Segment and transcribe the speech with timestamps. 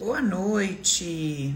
[0.00, 1.54] Boa noite.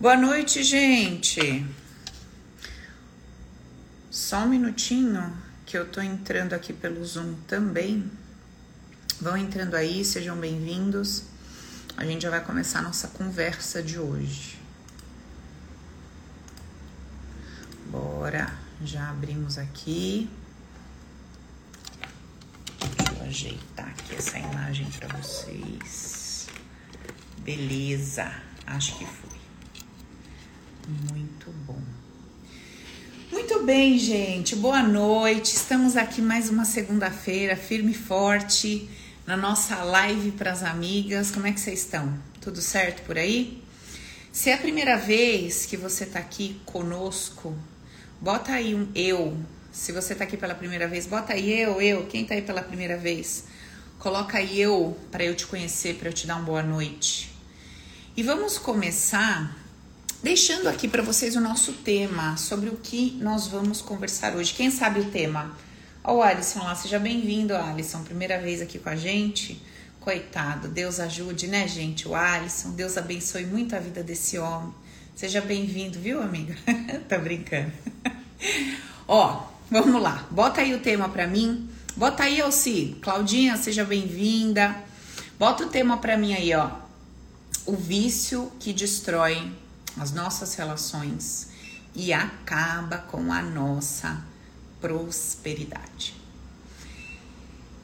[0.00, 1.64] Boa noite, gente.
[4.10, 5.32] Só um minutinho
[5.64, 8.10] que eu tô entrando aqui pelo Zoom também.
[9.20, 11.22] Vão entrando aí, sejam bem-vindos.
[11.96, 14.58] A gente já vai começar a nossa conversa de hoje.
[17.86, 20.28] Bora, já abrimos aqui.
[22.80, 26.29] Deixa eu ajeitar aqui essa imagem para vocês.
[27.50, 28.30] Beleza,
[28.64, 29.36] acho que foi.
[31.12, 31.82] Muito bom.
[33.32, 34.54] Muito bem, gente.
[34.54, 35.56] Boa noite.
[35.56, 38.88] Estamos aqui mais uma segunda-feira, firme e forte,
[39.26, 41.32] na nossa live para as amigas.
[41.32, 42.16] Como é que vocês estão?
[42.40, 43.60] Tudo certo por aí?
[44.30, 47.58] Se é a primeira vez que você está aqui conosco,
[48.20, 49.36] bota aí um eu.
[49.72, 52.06] Se você está aqui pela primeira vez, bota aí eu, eu.
[52.06, 53.46] Quem está aí pela primeira vez?
[53.98, 57.29] Coloca aí eu para eu te conhecer, para eu te dar uma boa noite.
[58.16, 59.56] E vamos começar
[60.20, 64.52] deixando aqui para vocês o nosso tema, sobre o que nós vamos conversar hoje.
[64.52, 65.56] Quem sabe o tema?
[66.02, 69.62] Ó, o Alisson lá, seja bem-vindo, Alisson, primeira vez aqui com a gente.
[70.00, 72.08] Coitado, Deus ajude, né, gente?
[72.08, 74.74] O Alisson, Deus abençoe muito a vida desse homem.
[75.14, 76.56] Seja bem-vindo, viu, amiga?
[77.08, 77.72] tá brincando.
[79.06, 80.26] Ó, vamos lá.
[80.32, 81.70] Bota aí o tema para mim.
[81.96, 82.96] Bota aí, Alci.
[83.00, 84.76] Claudinha, seja bem-vinda.
[85.38, 86.89] Bota o tema para mim aí, ó
[87.66, 89.52] o vício que destrói
[89.96, 91.48] as nossas relações
[91.94, 94.22] e acaba com a nossa
[94.80, 96.14] prosperidade.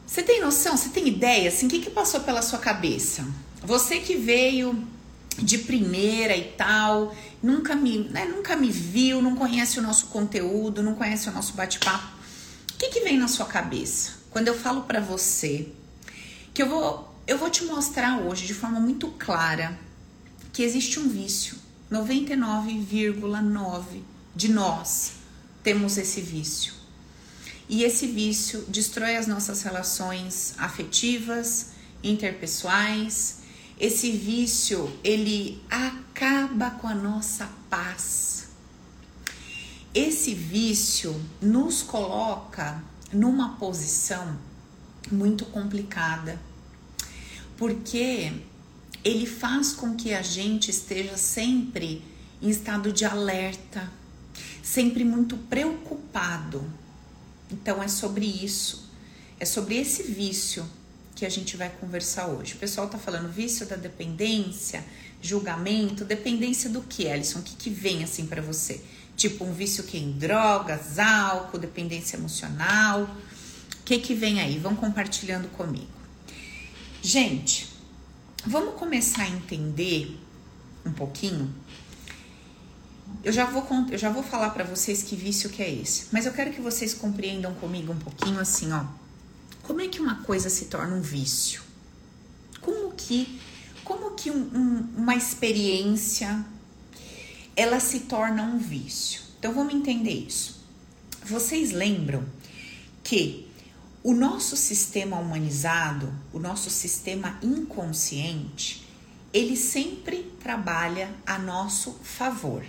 [0.07, 0.77] Você tem noção?
[0.77, 1.49] Você tem ideia?
[1.49, 3.27] Assim, o que, que passou pela sua cabeça?
[3.63, 4.87] Você que veio
[5.37, 10.83] de primeira e tal, nunca me, né, nunca me viu, não conhece o nosso conteúdo,
[10.83, 12.17] não conhece o nosso bate-papo.
[12.73, 15.69] O que, que vem na sua cabeça quando eu falo para você
[16.55, 19.77] que eu vou eu vou te mostrar hoje de forma muito clara
[20.53, 21.57] que existe um vício.
[21.91, 24.03] 99,9
[24.35, 25.13] de nós
[25.63, 26.75] temos esse vício.
[27.69, 31.71] E esse vício destrói as nossas relações afetivas,
[32.03, 33.39] interpessoais.
[33.79, 38.51] Esse vício, ele acaba com a nossa paz.
[39.93, 42.83] Esse vício nos coloca
[43.13, 44.39] numa posição
[45.11, 46.41] muito complicada
[47.57, 48.33] porque
[49.05, 52.03] ele faz com que a gente esteja sempre
[52.43, 53.91] em estado de alerta,
[54.63, 56.65] sempre muito preocupado.
[57.51, 58.91] Então é sobre isso,
[59.39, 60.69] é sobre esse vício
[61.15, 62.55] que a gente vai conversar hoje.
[62.55, 64.85] O pessoal tá falando vício da dependência,
[65.23, 67.39] julgamento, dependência do que, Ellison?
[67.39, 68.83] O que, que vem assim para você?
[69.17, 73.05] Tipo um vício que é em drogas, álcool, dependência emocional.
[73.05, 74.59] O que que vem aí?
[74.59, 75.96] Vão compartilhando comigo.
[77.09, 77.69] Gente,
[78.45, 80.19] vamos começar a entender
[80.85, 81.55] um pouquinho.
[83.23, 86.27] Eu já vou, eu já vou falar para vocês que vício que é esse, mas
[86.27, 88.85] eu quero que vocês compreendam comigo um pouquinho assim, ó.
[89.63, 91.63] Como é que uma coisa se torna um vício?
[92.61, 93.41] Como que,
[93.85, 96.45] como que um, um, uma experiência
[97.55, 99.23] ela se torna um vício?
[99.39, 100.61] Então vamos entender isso.
[101.25, 102.27] Vocês lembram
[103.05, 103.46] que
[104.07, 108.87] o nosso sistema humanizado, o nosso sistema inconsciente,
[109.33, 112.65] ele sempre trabalha a nosso favor.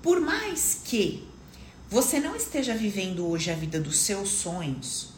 [0.00, 1.26] Por mais que
[1.90, 5.08] você não esteja vivendo hoje a vida dos seus sonhos,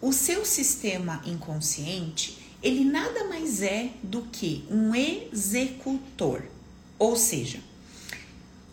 [0.00, 6.42] o seu sistema inconsciente, ele nada mais é do que um executor.
[6.98, 7.60] Ou seja,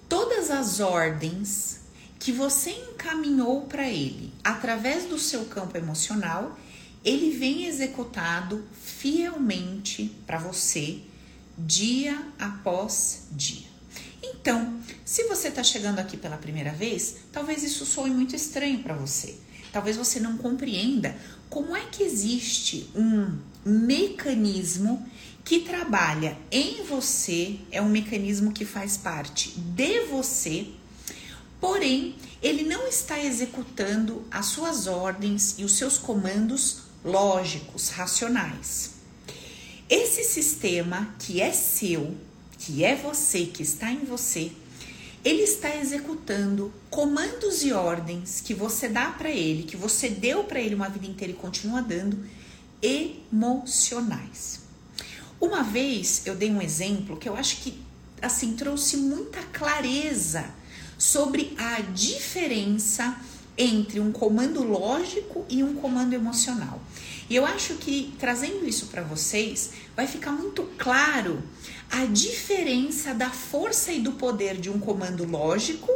[0.08, 1.82] todas as ordens
[2.26, 6.58] que você encaminhou para ele através do seu campo emocional,
[7.04, 11.02] ele vem executado fielmente para você
[11.56, 13.68] dia após dia.
[14.24, 18.96] Então, se você está chegando aqui pela primeira vez, talvez isso soe muito estranho para
[18.96, 19.38] você.
[19.72, 21.16] Talvez você não compreenda
[21.48, 25.08] como é que existe um mecanismo
[25.44, 30.66] que trabalha em você, é um mecanismo que faz parte de você
[31.66, 32.14] Porém,
[32.44, 38.92] ele não está executando as suas ordens e os seus comandos lógicos, racionais.
[39.90, 42.16] Esse sistema que é seu,
[42.60, 44.52] que é você, que está em você,
[45.24, 50.62] ele está executando comandos e ordens que você dá para ele, que você deu para
[50.62, 52.24] ele uma vida inteira e continua dando,
[52.80, 54.60] emocionais.
[55.42, 57.84] Uma vez eu dei um exemplo que eu acho que
[58.22, 60.54] assim trouxe muita clareza
[60.98, 63.18] sobre a diferença
[63.58, 66.82] entre um comando lógico e um comando emocional.
[67.30, 71.42] E eu acho que trazendo isso para vocês, vai ficar muito claro
[71.90, 75.92] a diferença da força e do poder de um comando lógico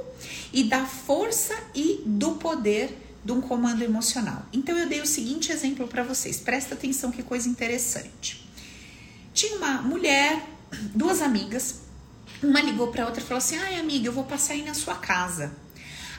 [0.53, 4.45] e da força e do poder de um comando emocional.
[4.53, 6.39] Então eu dei o seguinte exemplo para vocês.
[6.39, 8.47] Presta atenção que coisa interessante.
[9.33, 10.47] Tinha uma mulher,
[10.95, 11.81] duas amigas,
[12.41, 14.95] uma ligou para outra e falou assim: "Ai, amiga, eu vou passar aí na sua
[14.95, 15.51] casa".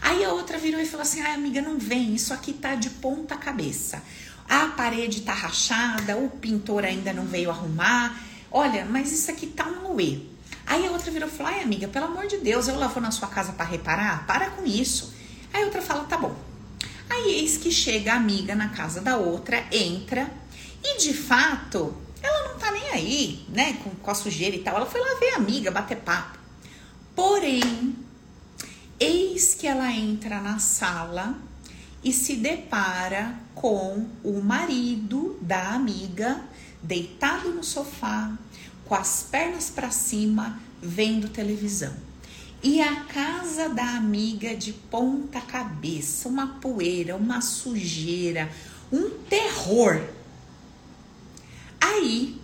[0.01, 2.91] Aí a outra virou e falou assim: "Ai, amiga, não vem, isso aqui tá de
[2.91, 4.03] ponta cabeça.
[4.49, 8.21] A parede tá rachada, o pintor ainda não veio arrumar.
[8.51, 10.21] Olha, mas isso aqui tá um uê".
[10.67, 13.03] Aí a outra virou e falou: "Ai, amiga, pelo amor de Deus, eu lá vou
[13.03, 14.27] na sua casa para reparar?
[14.27, 15.15] Para com isso".
[15.53, 16.35] Aí a outra fala: "Tá bom".
[17.09, 20.31] Aí eis que chega a amiga na casa da outra, entra
[20.83, 24.77] e de fato ela não tá nem aí, né, com, com a sujeira e tal.
[24.77, 26.39] Ela foi lá ver a amiga, bater papo.
[27.15, 27.97] Porém,
[28.99, 31.35] eis que ela entra na sala
[32.03, 36.43] e se depara com o marido da amiga
[36.83, 38.33] deitado no sofá,
[38.87, 41.95] com as pernas para cima, vendo televisão.
[42.63, 48.51] E a casa da amiga de ponta cabeça, uma poeira, uma sujeira,
[48.93, 50.03] um terror.
[52.01, 52.35] Aí,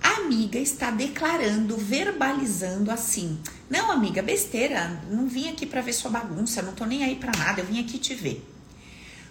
[0.00, 6.12] a amiga está declarando, verbalizando assim: Não, amiga, besteira, não vim aqui para ver sua
[6.12, 8.48] bagunça, não tô nem aí para nada, eu vim aqui te ver.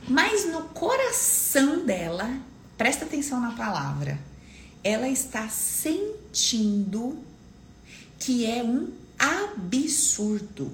[0.06, 2.30] Mas no coração dela,
[2.78, 4.20] presta atenção na palavra,
[4.84, 7.18] ela está sentindo
[8.20, 10.74] que é um absurdo.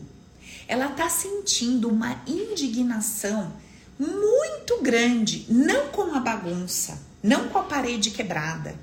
[0.68, 3.54] Ela está sentindo uma indignação
[4.00, 8.75] muito grande, não com a bagunça, não com a parede quebrada.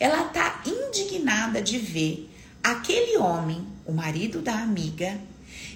[0.00, 2.30] Ela está indignada de ver
[2.62, 5.20] aquele homem, o marido da amiga,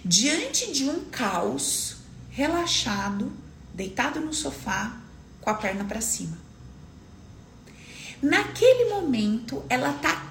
[0.02, 1.98] diante de um caos,
[2.30, 3.30] relaxado,
[3.74, 4.96] deitado no sofá,
[5.42, 6.38] com a perna para cima.
[8.22, 10.30] Naquele momento, ela está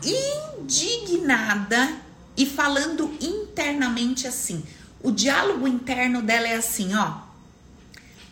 [0.58, 1.96] indignada
[2.36, 4.64] e falando internamente assim.
[5.00, 7.20] O diálogo interno dela é assim, ó.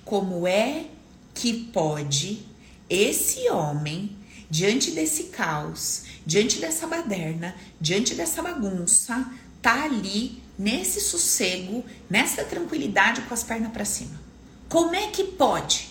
[0.04, 0.88] Como é
[1.36, 2.51] que pode
[2.92, 4.18] esse homem,
[4.50, 13.22] diante desse caos, diante dessa baderna, diante dessa bagunça, tá ali nesse sossego, nessa tranquilidade
[13.22, 14.20] com as pernas para cima?
[14.68, 15.88] Como é que pode?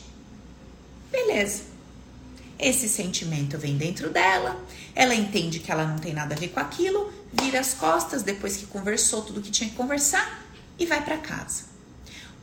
[1.10, 1.62] Beleza.
[2.58, 4.62] Esse sentimento vem dentro dela,
[4.94, 8.58] ela entende que ela não tem nada a ver com aquilo, vira as costas depois
[8.58, 10.46] que conversou tudo que tinha que conversar
[10.78, 11.64] e vai para casa.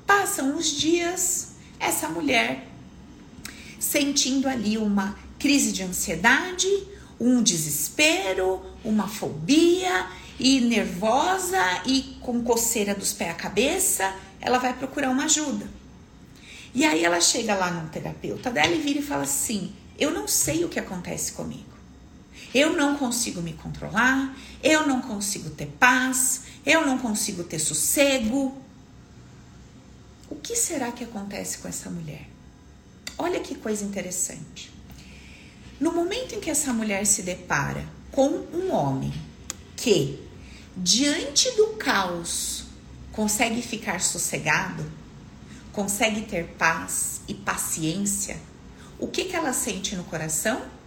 [0.07, 1.49] Passam os dias,
[1.79, 2.65] essa mulher
[3.89, 6.67] sentindo ali uma crise de ansiedade,
[7.19, 10.07] um desespero, uma fobia
[10.39, 15.67] e nervosa e com coceira dos pés à cabeça, ela vai procurar uma ajuda.
[16.75, 20.27] E aí ela chega lá no terapeuta dela e vira e fala assim: "Eu não
[20.27, 21.77] sei o que acontece comigo.
[22.53, 28.55] Eu não consigo me controlar, eu não consigo ter paz, eu não consigo ter sossego.
[30.29, 32.36] O que será que acontece com essa mulher?
[33.17, 34.71] Olha que coisa interessante.
[35.79, 39.13] No momento em que essa mulher se depara com um homem
[39.75, 40.19] que,
[40.75, 42.65] diante do caos,
[43.11, 44.83] consegue ficar sossegado,
[45.71, 48.39] consegue ter paz e paciência,
[48.99, 50.77] o que, que ela sente no coração?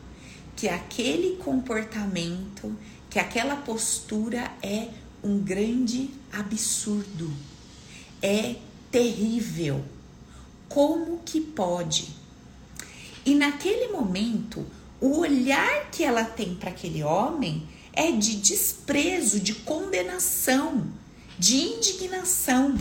[0.60, 2.76] que aquele comportamento,
[3.08, 4.88] que aquela postura é
[5.24, 7.32] um grande absurdo,
[8.20, 8.56] é
[8.90, 9.82] terrível.
[10.68, 12.14] Como que pode?
[13.24, 14.66] E naquele momento,
[15.00, 20.86] o olhar que ela tem para aquele homem é de desprezo, de condenação,
[21.38, 22.76] de indignação.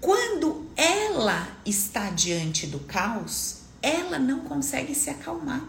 [0.00, 5.66] Quando ela está diante do caos, ela não consegue se acalmar.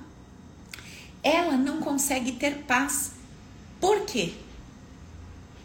[1.23, 3.11] Ela não consegue ter paz.
[3.79, 4.33] Por quê?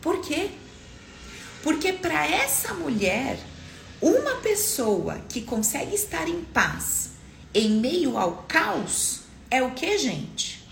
[0.00, 0.50] Por quê?
[1.62, 3.38] Porque para essa mulher,
[4.00, 7.10] uma pessoa que consegue estar em paz
[7.52, 10.66] em meio ao caos é o que, gente?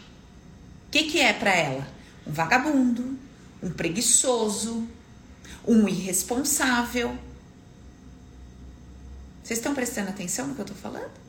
[0.87, 1.87] O que, que é para ela?
[2.27, 3.19] Um vagabundo,
[3.63, 4.87] um preguiçoso,
[5.67, 7.17] um irresponsável.
[9.43, 11.29] Vocês estão prestando atenção no que eu tô falando?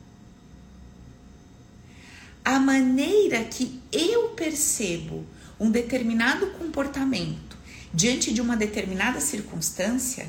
[2.49, 5.23] a maneira que eu percebo
[5.59, 7.55] um determinado comportamento
[7.93, 10.25] diante de uma determinada circunstância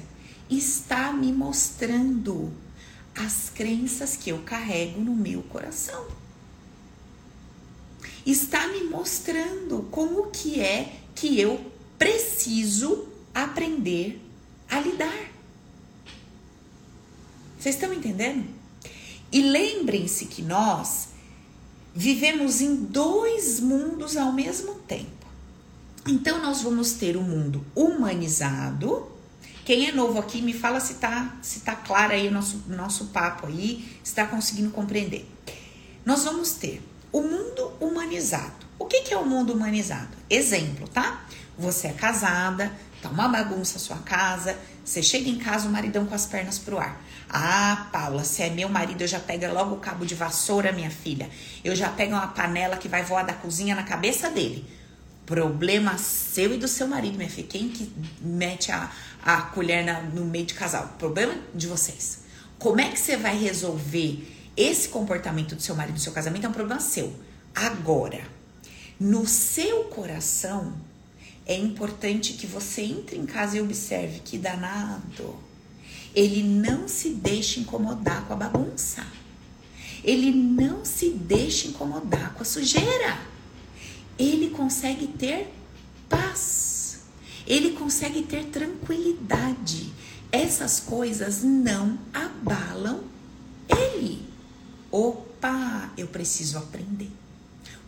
[0.51, 2.53] está me mostrando
[3.15, 6.07] as crenças que eu carrego no meu coração.
[8.27, 14.21] Está me mostrando como que é que eu preciso aprender
[14.69, 15.31] a lidar.
[17.59, 18.47] Vocês estão entendendo?
[19.33, 21.09] E lembrem-se que nós
[21.95, 25.27] vivemos em dois mundos ao mesmo tempo.
[26.07, 29.10] Então nós vamos ter o um mundo humanizado.
[29.71, 33.05] Quem é novo aqui me fala se tá se tá claro aí o nosso nosso
[33.05, 35.25] papo aí, está conseguindo compreender.
[36.05, 38.67] Nós vamos ter o mundo humanizado.
[38.81, 40.09] O que, que é o mundo humanizado?
[40.29, 41.25] Exemplo, tá?
[41.57, 46.05] Você é casada, tá uma bagunça a sua casa, você chega em casa, o maridão
[46.05, 47.01] com as pernas pro ar.
[47.29, 50.91] Ah, Paula, se é meu marido, eu já pego logo o cabo de vassoura, minha
[50.91, 51.31] filha.
[51.63, 54.67] Eu já pego uma panela que vai voar da cozinha na cabeça dele.
[55.25, 57.47] Problema seu e do seu marido, minha filha.
[57.47, 57.89] Quem que
[58.21, 58.91] mete a,
[59.23, 60.95] a colher na, no meio de casal?
[60.99, 62.21] Problema de vocês.
[62.59, 66.47] Como é que você vai resolver esse comportamento do seu marido no seu casamento?
[66.47, 67.15] É um problema seu.
[67.55, 68.23] Agora,
[68.99, 70.75] no seu coração,
[71.47, 75.51] é importante que você entre em casa e observe que danado
[76.15, 79.07] ele não se deixa incomodar com a bagunça.
[80.03, 83.19] Ele não se deixa incomodar com a sujeira.
[84.19, 85.53] Ele consegue ter
[86.09, 86.70] paz.
[87.51, 89.93] Ele consegue ter tranquilidade.
[90.31, 93.01] Essas coisas não abalam
[93.69, 94.23] ele.
[94.89, 97.11] Opa, eu preciso aprender.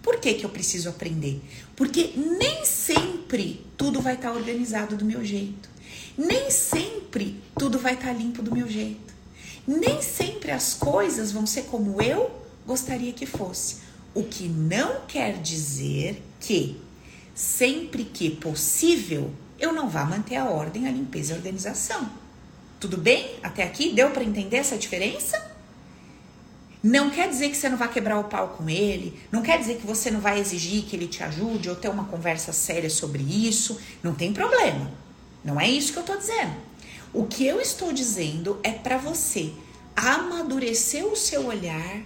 [0.03, 1.41] Por que, que eu preciso aprender?
[1.77, 5.71] Porque nem sempre tudo vai estar organizado do meu jeito.
[6.19, 9.15] Nem sempre tudo vai estar tá limpo do meu jeito.
[9.65, 12.33] Nem sempre as coisas vão ser como eu
[12.67, 13.77] gostaria que fosse.
[14.13, 16.81] O que não quer dizer que,
[17.33, 19.31] sempre que possível,
[19.63, 22.11] eu não vá manter a ordem, a limpeza e a organização.
[22.81, 23.37] Tudo bem?
[23.45, 25.41] Até aqui deu para entender essa diferença?
[26.83, 29.77] Não quer dizer que você não vai quebrar o pau com ele, não quer dizer
[29.77, 33.23] que você não vai exigir que ele te ajude ou ter uma conversa séria sobre
[33.23, 34.91] isso, não tem problema.
[35.45, 36.57] Não é isso que eu estou dizendo.
[37.15, 39.53] O que eu estou dizendo é para você
[39.95, 42.03] amadurecer o seu olhar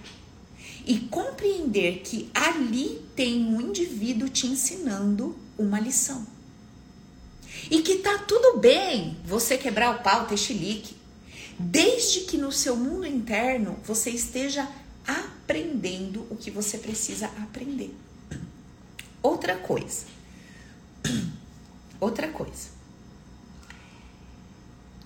[0.85, 6.36] e compreender que ali tem um indivíduo te ensinando uma lição.
[7.69, 10.95] E que tá tudo bem você quebrar o pau, ter chilique,
[11.59, 14.67] desde que no seu mundo interno você esteja
[15.05, 17.93] aprendendo o que você precisa aprender.
[19.21, 20.05] Outra coisa.
[21.99, 22.69] Outra coisa.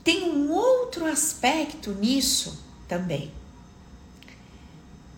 [0.04, 3.32] Tem um outro aspecto nisso também,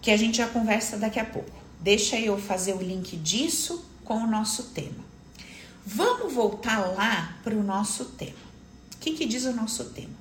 [0.01, 1.51] que a gente já conversa daqui a pouco.
[1.79, 5.12] Deixa eu fazer o link disso com o nosso tema.
[5.85, 8.31] Vamos voltar lá para o nosso tema.
[8.95, 10.15] O que, que diz o nosso tema?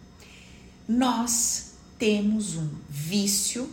[0.89, 3.71] Nós temos um vício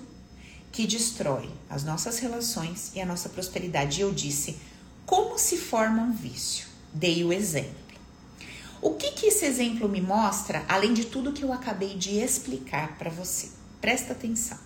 [0.72, 4.00] que destrói as nossas relações e a nossa prosperidade.
[4.00, 4.58] E eu disse,
[5.04, 6.68] como se forma um vício?
[6.94, 7.74] Dei o exemplo.
[8.82, 12.98] O que, que esse exemplo me mostra, além de tudo que eu acabei de explicar
[12.98, 13.50] para você?
[13.82, 14.58] Presta atenção.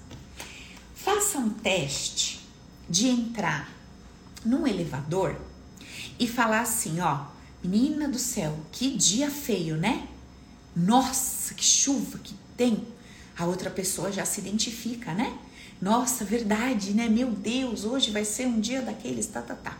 [0.93, 2.45] Faça um teste
[2.89, 3.71] de entrar
[4.45, 5.39] num elevador
[6.23, 7.25] e falar assim, ó,
[7.63, 10.07] menina do céu, que dia feio, né?
[10.75, 12.87] Nossa, que chuva que tem.
[13.37, 15.37] A outra pessoa já se identifica, né?
[15.81, 17.07] Nossa, verdade, né?
[17.09, 19.77] Meu Deus, hoje vai ser um dia daqueles, tá, tá, tá.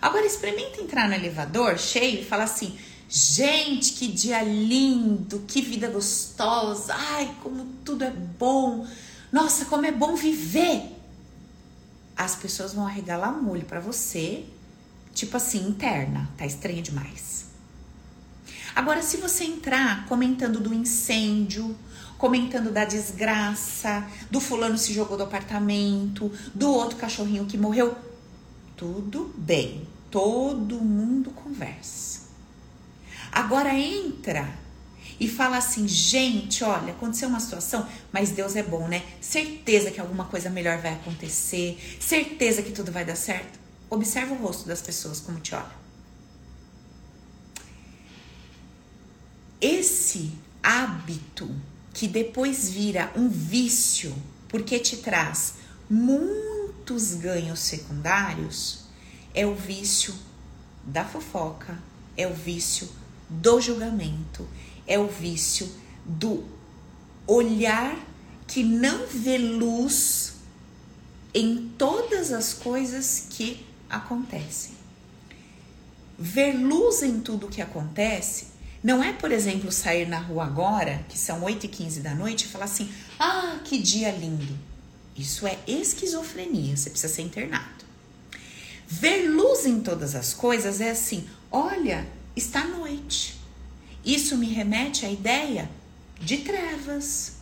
[0.00, 2.76] Agora experimenta entrar no elevador cheio e falar assim:
[3.08, 6.94] Gente, que dia lindo, que vida gostosa.
[6.94, 8.86] Ai, como tudo é bom.
[9.32, 10.96] Nossa, como é bom viver.
[12.16, 14.44] As pessoas vão arregalar molho para você,
[15.14, 17.46] tipo assim, interna, tá estranha demais.
[18.74, 21.76] Agora, se você entrar comentando do incêndio,
[22.16, 27.96] comentando da desgraça, do fulano se jogou do apartamento, do outro cachorrinho que morreu,
[28.76, 32.20] tudo bem, todo mundo conversa.
[33.30, 34.48] Agora entra
[35.20, 39.02] e fala assim: gente, olha, aconteceu uma situação, mas Deus é bom, né?
[39.20, 43.59] Certeza que alguma coisa melhor vai acontecer, certeza que tudo vai dar certo.
[43.90, 45.80] Observa o rosto das pessoas como te olham.
[49.60, 50.32] Esse
[50.62, 51.50] hábito
[51.92, 54.14] que depois vira um vício,
[54.48, 55.54] porque te traz
[55.88, 58.84] muitos ganhos secundários,
[59.34, 60.14] é o vício
[60.84, 61.76] da fofoca,
[62.16, 62.88] é o vício
[63.28, 64.48] do julgamento,
[64.86, 65.68] é o vício
[66.04, 66.44] do
[67.26, 67.96] olhar
[68.46, 70.34] que não vê luz
[71.34, 74.72] em todas as coisas que acontecem.
[76.18, 78.48] Ver luz em tudo que acontece
[78.82, 82.44] não é, por exemplo, sair na rua agora, que são 8 e 15 da noite,
[82.44, 84.58] e falar assim: ah, que dia lindo.
[85.16, 87.84] Isso é esquizofrenia, você precisa ser internado.
[88.86, 93.38] Ver luz em todas as coisas é assim: olha, está noite.
[94.04, 95.70] Isso me remete à ideia
[96.18, 97.32] de trevas.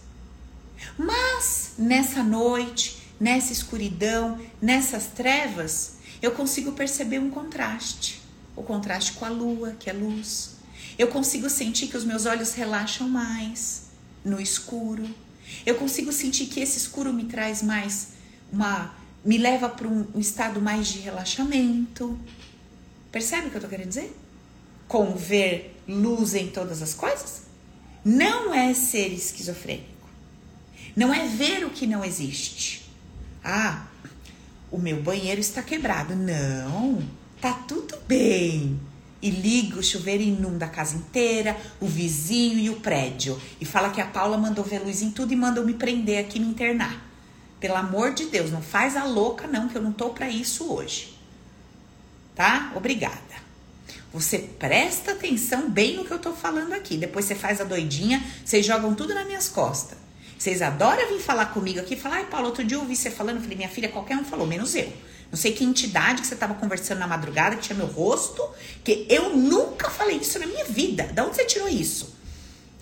[0.97, 8.21] Mas nessa noite, nessa escuridão, nessas trevas, eu consigo perceber um contraste.
[8.57, 10.57] O contraste com a lua, que é luz.
[10.99, 13.85] Eu consigo sentir que os meus olhos relaxam mais
[14.25, 15.09] no escuro.
[15.65, 18.09] Eu consigo sentir que esse escuro me traz mais
[18.53, 22.19] uma me leva para um, um estado mais de relaxamento.
[23.11, 24.17] Percebe o que eu tô querendo dizer?
[24.87, 27.43] Com ver luz em todas as coisas?
[28.05, 30.09] Não é ser esquizofrênico.
[30.97, 32.91] Não é ver o que não existe.
[33.45, 33.87] Ah,
[34.71, 36.15] o meu banheiro está quebrado.
[36.15, 37.03] Não,
[37.41, 38.79] tá tudo bem.
[39.21, 43.41] E liga o chuveiro e inunda a casa inteira, o vizinho e o prédio.
[43.61, 46.39] E fala que a Paula mandou ver luz em tudo e mandou me prender aqui,
[46.39, 47.05] me internar.
[47.59, 50.73] Pelo amor de Deus, não faz a louca não, que eu não tô para isso
[50.73, 51.19] hoje.
[52.37, 52.73] Tá?
[52.77, 53.19] Obrigada.
[54.13, 56.97] Você presta atenção bem no que eu tô falando aqui.
[56.97, 59.99] Depois você faz a doidinha, vocês jogam tudo nas minhas costas.
[60.38, 63.37] Vocês adoram vir falar comigo aqui, falar, ai Paulo, outro dia eu ouvi você falando,
[63.37, 64.92] eu falei, minha filha, qualquer um falou, menos eu.
[65.30, 68.49] Não sei que entidade que você estava conversando na madrugada, que tinha meu rosto,
[68.85, 71.04] que eu nunca falei isso na minha vida.
[71.12, 72.18] Da onde você tirou isso?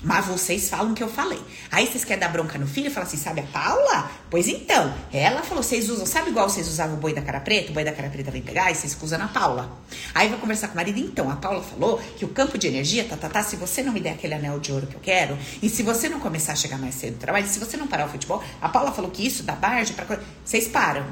[0.03, 1.41] Mas vocês falam que eu falei.
[1.71, 4.11] Aí vocês querem dar bronca no filho e falam assim, sabe a Paula?
[4.31, 7.71] Pois então, ela falou, vocês usam, sabe igual vocês usavam o boi da cara preta?
[7.71, 9.71] O boi da cara preta vem pegar e vocês usam na Paula.
[10.15, 13.05] Aí vai conversar com o marido, então, a Paula falou que o campo de energia,
[13.05, 15.37] tá, tá, tá, se você não me der aquele anel de ouro que eu quero,
[15.63, 18.07] e se você não começar a chegar mais cedo no trabalho, se você não parar
[18.07, 20.23] o futebol, a Paula falou que isso dá barge coisa.
[20.45, 21.07] Vocês param,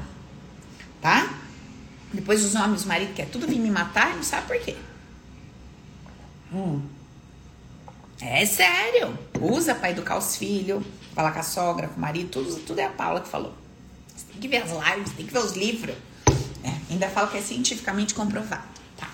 [1.01, 1.33] tá?
[2.13, 4.75] Depois os homens, o marido quer tudo vir me matar e não sabe por quê.
[6.53, 6.94] Hum.
[8.21, 9.17] É sério.
[9.41, 12.85] Usa para educar os filhos, falar com a sogra, com o marido, tudo, tudo é
[12.85, 13.53] a Paula que falou.
[14.15, 15.95] Você tem que ver as lives, tem que ver os livros.
[16.63, 18.63] É, ainda falo que é cientificamente comprovado.
[18.97, 19.09] Tá.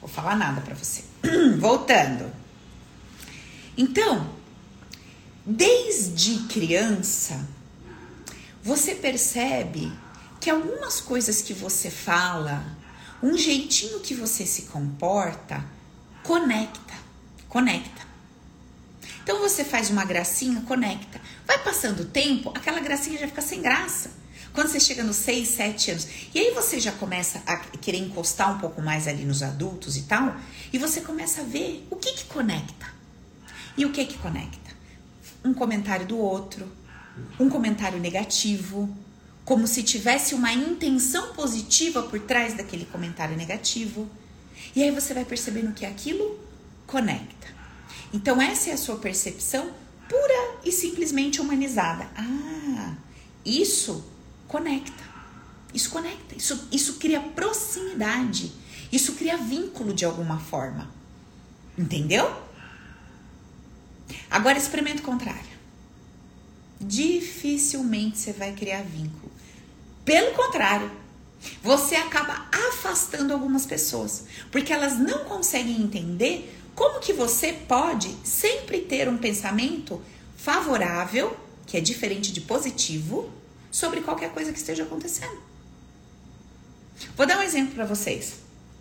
[0.00, 1.04] Vou falar nada para você.
[1.58, 2.32] Voltando.
[3.76, 4.30] Então,
[5.44, 7.46] desde criança,
[8.62, 9.92] você percebe
[10.40, 12.64] que algumas coisas que você fala,
[13.22, 15.64] um jeitinho que você se comporta,
[16.22, 16.94] conecta,
[17.48, 18.05] conecta.
[19.26, 21.20] Então você faz uma gracinha, conecta.
[21.44, 24.12] Vai passando o tempo, aquela gracinha já fica sem graça.
[24.52, 26.08] Quando você chega nos 6, 7 anos.
[26.32, 30.02] E aí você já começa a querer encostar um pouco mais ali nos adultos e
[30.02, 30.36] tal.
[30.72, 32.86] E você começa a ver o que que conecta.
[33.76, 34.70] E o que que conecta?
[35.44, 36.70] Um comentário do outro,
[37.40, 38.88] um comentário negativo,
[39.44, 44.08] como se tivesse uma intenção positiva por trás daquele comentário negativo.
[44.76, 46.38] E aí você vai percebendo que aquilo
[46.86, 47.56] conecta.
[48.12, 49.72] Então, essa é a sua percepção
[50.08, 52.08] pura e simplesmente humanizada.
[52.16, 52.94] Ah,
[53.44, 54.04] isso
[54.48, 55.04] conecta.
[55.74, 56.34] Isso conecta.
[56.36, 58.52] Isso, isso cria proximidade.
[58.90, 60.88] Isso cria vínculo de alguma forma.
[61.76, 62.44] Entendeu?
[64.30, 65.56] Agora experimenta o contrário.
[66.80, 69.32] Dificilmente você vai criar vínculo.
[70.04, 70.90] Pelo contrário,
[71.62, 78.82] você acaba afastando algumas pessoas, porque elas não conseguem entender como que você pode sempre
[78.82, 80.00] ter um pensamento
[80.36, 81.34] favorável,
[81.66, 83.30] que é diferente de positivo,
[83.70, 85.40] sobre qualquer coisa que esteja acontecendo?
[87.16, 88.34] Vou dar um exemplo para vocês.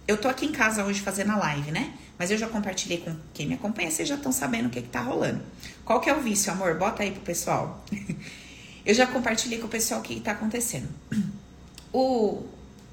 [0.06, 1.94] Eu tô aqui em casa hoje fazendo a live, né?
[2.20, 4.90] Mas eu já compartilhei com quem me acompanha, vocês já estão sabendo o que, que
[4.90, 5.42] tá rolando.
[5.86, 6.76] Qual que é o vício, amor?
[6.76, 7.84] Bota aí pro pessoal.
[8.86, 10.90] eu já compartilhei com o pessoal o que, que tá acontecendo.
[11.94, 12.44] O,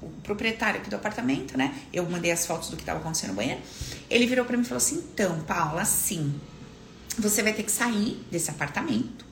[0.07, 1.73] o proprietário aqui do apartamento, né?
[1.91, 3.61] Eu mandei as fotos do que estava acontecendo no banheiro.
[4.09, 6.33] Ele virou para mim e falou assim: então, Paula, assim,
[7.17, 9.25] você vai ter que sair desse apartamento,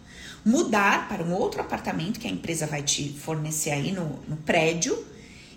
[0.45, 5.05] mudar para um outro apartamento que a empresa vai te fornecer aí no, no prédio.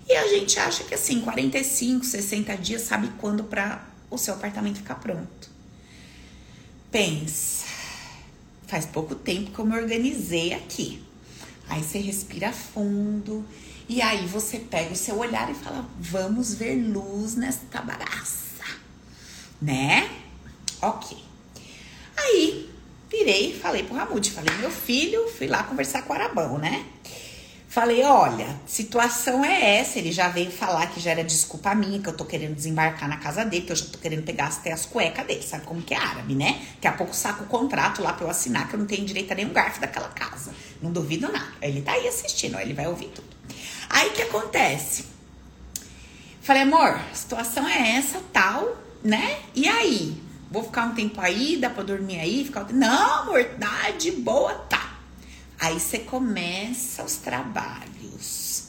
[0.06, 4.76] E a gente acha que assim, 45, 60 dias, sabe quando para o seu apartamento
[4.76, 5.50] ficar pronto.
[6.90, 7.66] Pensa,
[8.66, 11.02] faz pouco tempo que eu me organizei aqui.
[11.68, 13.44] Aí você respira fundo
[13.88, 18.64] e aí você pega o seu olhar e fala: vamos ver luz nesta bagaça,
[19.60, 20.10] né?
[20.80, 21.16] Ok.
[22.16, 22.70] Aí
[23.10, 26.84] virei falei pro Ramute, falei, meu filho, fui lá conversar com o Arabão, né?
[27.74, 29.98] Falei, olha, situação é essa.
[29.98, 33.16] Ele já veio falar que já era desculpa minha, que eu tô querendo desembarcar na
[33.16, 35.42] casa dele, que eu já tô querendo pegar até as cuecas dele.
[35.42, 36.64] Sabe como que é árabe, né?
[36.74, 39.32] Daqui a pouco saca o contrato lá pra eu assinar, que eu não tenho direito
[39.32, 40.52] a nenhum garfo daquela casa.
[40.80, 41.52] Não duvido nada.
[41.60, 43.33] Ele tá aí assistindo, ele vai ouvir tudo.
[43.94, 45.04] Aí que acontece?
[46.42, 49.38] Falei, amor, a situação é essa, tal, né?
[49.54, 50.20] E aí?
[50.50, 52.44] Vou ficar um tempo aí, dá pra dormir aí?
[52.44, 52.72] Ficar...
[52.72, 54.98] Não, amor, tá de boa, tá.
[55.60, 58.64] Aí você começa os trabalhos.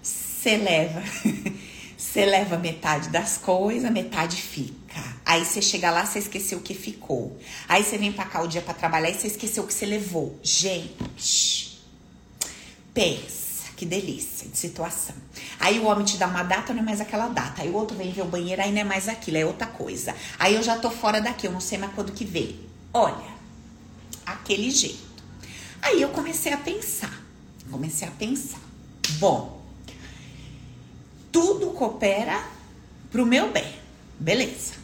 [0.00, 1.02] Você leva,
[1.98, 5.02] você leva metade das coisas, metade fica.
[5.26, 7.36] Aí você chega lá, você esqueceu o que ficou.
[7.68, 9.84] Aí você vem pra cá o dia pra trabalhar e você esqueceu o que você
[9.84, 10.38] levou.
[10.44, 11.82] Gente,
[12.94, 13.39] pensa,
[13.80, 15.16] que delícia de situação.
[15.58, 17.62] Aí o homem te dá uma data, não é mais aquela data.
[17.62, 20.14] Aí o outro vem ver o banheiro, aí não é mais aquilo, é outra coisa.
[20.38, 22.60] Aí eu já tô fora daqui, eu não sei mais quando que vem.
[22.92, 23.24] Olha,
[24.26, 24.98] aquele jeito.
[25.80, 27.22] Aí eu comecei a pensar.
[27.70, 28.60] Comecei a pensar.
[29.12, 29.62] Bom,
[31.32, 32.38] tudo coopera
[33.10, 33.76] pro meu bem.
[34.18, 34.74] Beleza.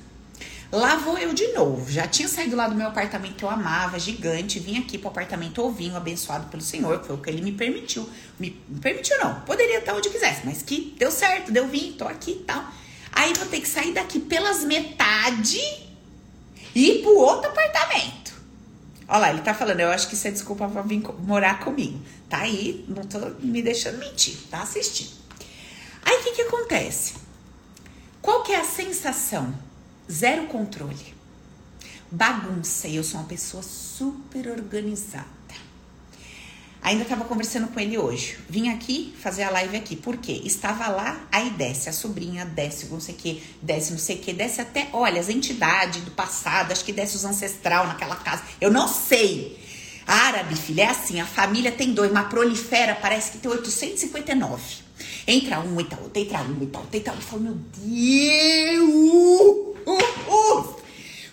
[0.77, 1.91] Lá vou eu de novo.
[1.91, 4.59] Já tinha saído lá do meu apartamento que eu amava, gigante.
[4.59, 7.03] Vim aqui pro apartamento ovinho, abençoado pelo Senhor.
[7.03, 8.07] Foi o que ele me permitiu.
[8.39, 9.41] Me, me permitiu, não.
[9.41, 12.63] Poderia estar onde quisesse, mas que deu certo, deu vim, tô aqui e tal.
[13.11, 15.59] Aí vou ter que sair daqui pelas metade
[16.75, 18.35] e ir pro outro apartamento.
[19.09, 21.99] Olha lá, ele tá falando, eu acho que isso é desculpa pra vir morar comigo.
[22.29, 25.13] Tá aí, não tô me deixando mentir, tá assistindo.
[26.05, 27.15] Aí o que que acontece?
[28.21, 29.55] Qual que é a sensação?
[30.11, 31.15] Zero controle.
[32.11, 32.89] Bagunça.
[32.89, 35.37] E eu sou uma pessoa super organizada.
[36.87, 38.39] Ainda estava conversando com ele hoje.
[38.49, 39.97] Vim aqui fazer a live aqui.
[39.97, 40.41] Por quê?
[40.45, 44.19] Estava lá, aí desce a sobrinha, desce não sei o que, desce não sei o
[44.21, 48.45] que, desce até, olha, as entidades do passado, acho que desce os ancestral naquela casa.
[48.61, 49.61] Eu não sei.
[50.07, 54.86] Árabe, filha, é assim, a família tem dois, mas prolifera, parece que tem 859.
[55.27, 57.17] Entra um e tal, outro, entra um e tal, outro, entra um.
[57.17, 58.89] Eu falo, meu Deus!
[59.87, 60.77] Uh, uh.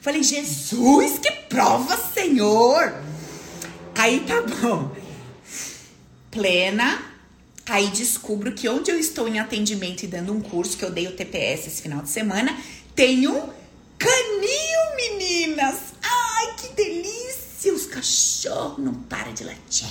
[0.02, 2.94] Falei, Jesus, que prova, Senhor!
[3.96, 4.92] Aí tá bom.
[6.30, 7.14] Plena.
[7.66, 11.08] Aí descubro que onde eu estou em atendimento e dando um curso, que eu dei
[11.08, 12.58] o TPS esse final de semana,
[12.94, 13.50] tem um
[13.98, 15.94] canil, meninas!
[16.02, 17.74] Ai, que delícia!
[17.74, 19.88] Os cachorros não param de latir.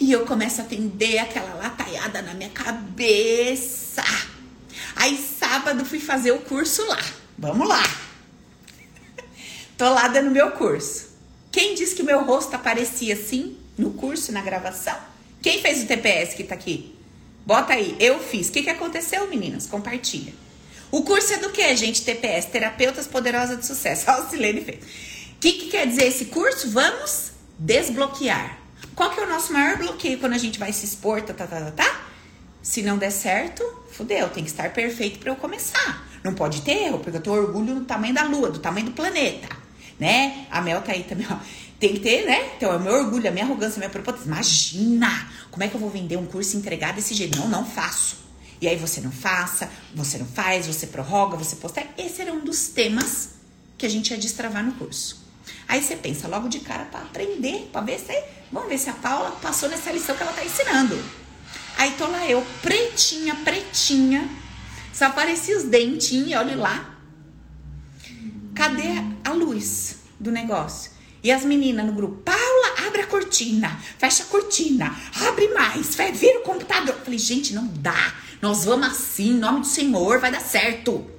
[0.00, 4.04] E eu começo a atender aquela lataiada na minha cabeça.
[4.96, 7.02] Aí sábado fui fazer o curso lá.
[7.38, 7.82] Vamos lá.
[9.76, 11.14] Tô lá dando meu curso.
[11.50, 14.96] Quem disse que meu rosto aparecia assim no curso, na gravação?
[15.40, 16.94] Quem fez o TPS que tá aqui?
[17.46, 18.48] Bota aí, eu fiz.
[18.48, 19.66] O que, que aconteceu, meninas?
[19.66, 20.32] Compartilha.
[20.90, 22.02] O curso é do que, gente?
[22.02, 24.06] TPS, Terapeutas Poderosas de Sucesso.
[24.10, 24.78] Olha o Silene fez.
[24.78, 26.70] O que, que quer dizer esse curso?
[26.70, 28.63] Vamos desbloquear.
[28.94, 31.46] Qual que é o nosso maior bloqueio quando a gente vai se expor, tá, tá,
[31.46, 32.00] tá, tá, tá?
[32.62, 36.06] Se não der certo, fudeu, tem que estar perfeito para eu começar.
[36.22, 38.92] Não pode ter erro, porque eu tenho orgulho do tamanho da lua, do tamanho do
[38.92, 39.48] planeta,
[39.98, 40.46] né?
[40.50, 41.36] A Mel tá aí também, ó.
[41.78, 42.52] Tem que ter, né?
[42.56, 44.26] Então é o meu orgulho, a minha arrogância, a minha prepotência.
[44.26, 45.28] Imagina!
[45.50, 47.38] Como é que eu vou vender um curso e entregar desse jeito?
[47.38, 48.16] Não, não faço.
[48.60, 51.84] E aí você não faça, você não faz, você prorroga, você posta.
[51.98, 53.30] Esse era um dos temas
[53.76, 55.23] que a gente ia destravar no curso.
[55.68, 58.24] Aí você pensa logo de cara para aprender, para ver se.
[58.52, 60.96] Vamos ver se a Paula passou nessa lição que ela tá ensinando.
[61.76, 64.28] Aí tô lá eu, pretinha, pretinha.
[64.92, 66.96] Só aparecia os dentinhos, olha lá.
[68.54, 70.92] Cadê a luz do negócio?
[71.22, 74.94] E as meninas no grupo, Paula, abre a cortina, fecha a cortina,
[75.26, 76.94] abre mais, vai, vira o computador.
[76.94, 78.14] Eu falei, gente, não dá.
[78.42, 81.10] Nós vamos assim, em nome do Senhor, vai dar certo.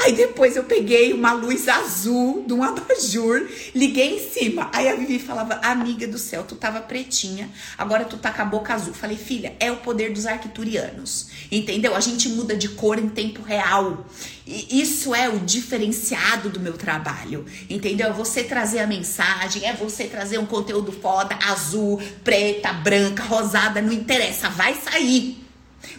[0.00, 4.70] Aí depois eu peguei uma luz azul de um abajur, liguei em cima.
[4.72, 8.44] Aí a Vivi falava: Amiga do céu, tu tava pretinha, agora tu tá com a
[8.44, 8.94] boca azul.
[8.94, 11.28] Falei, filha, é o poder dos arquiturianos.
[11.50, 11.94] Entendeu?
[11.94, 14.06] A gente muda de cor em tempo real.
[14.46, 17.44] E isso é o diferenciado do meu trabalho.
[17.68, 18.08] Entendeu?
[18.08, 23.80] É você trazer a mensagem, é você trazer um conteúdo foda, azul, preta, branca, rosada,
[23.80, 25.44] não interessa, vai sair.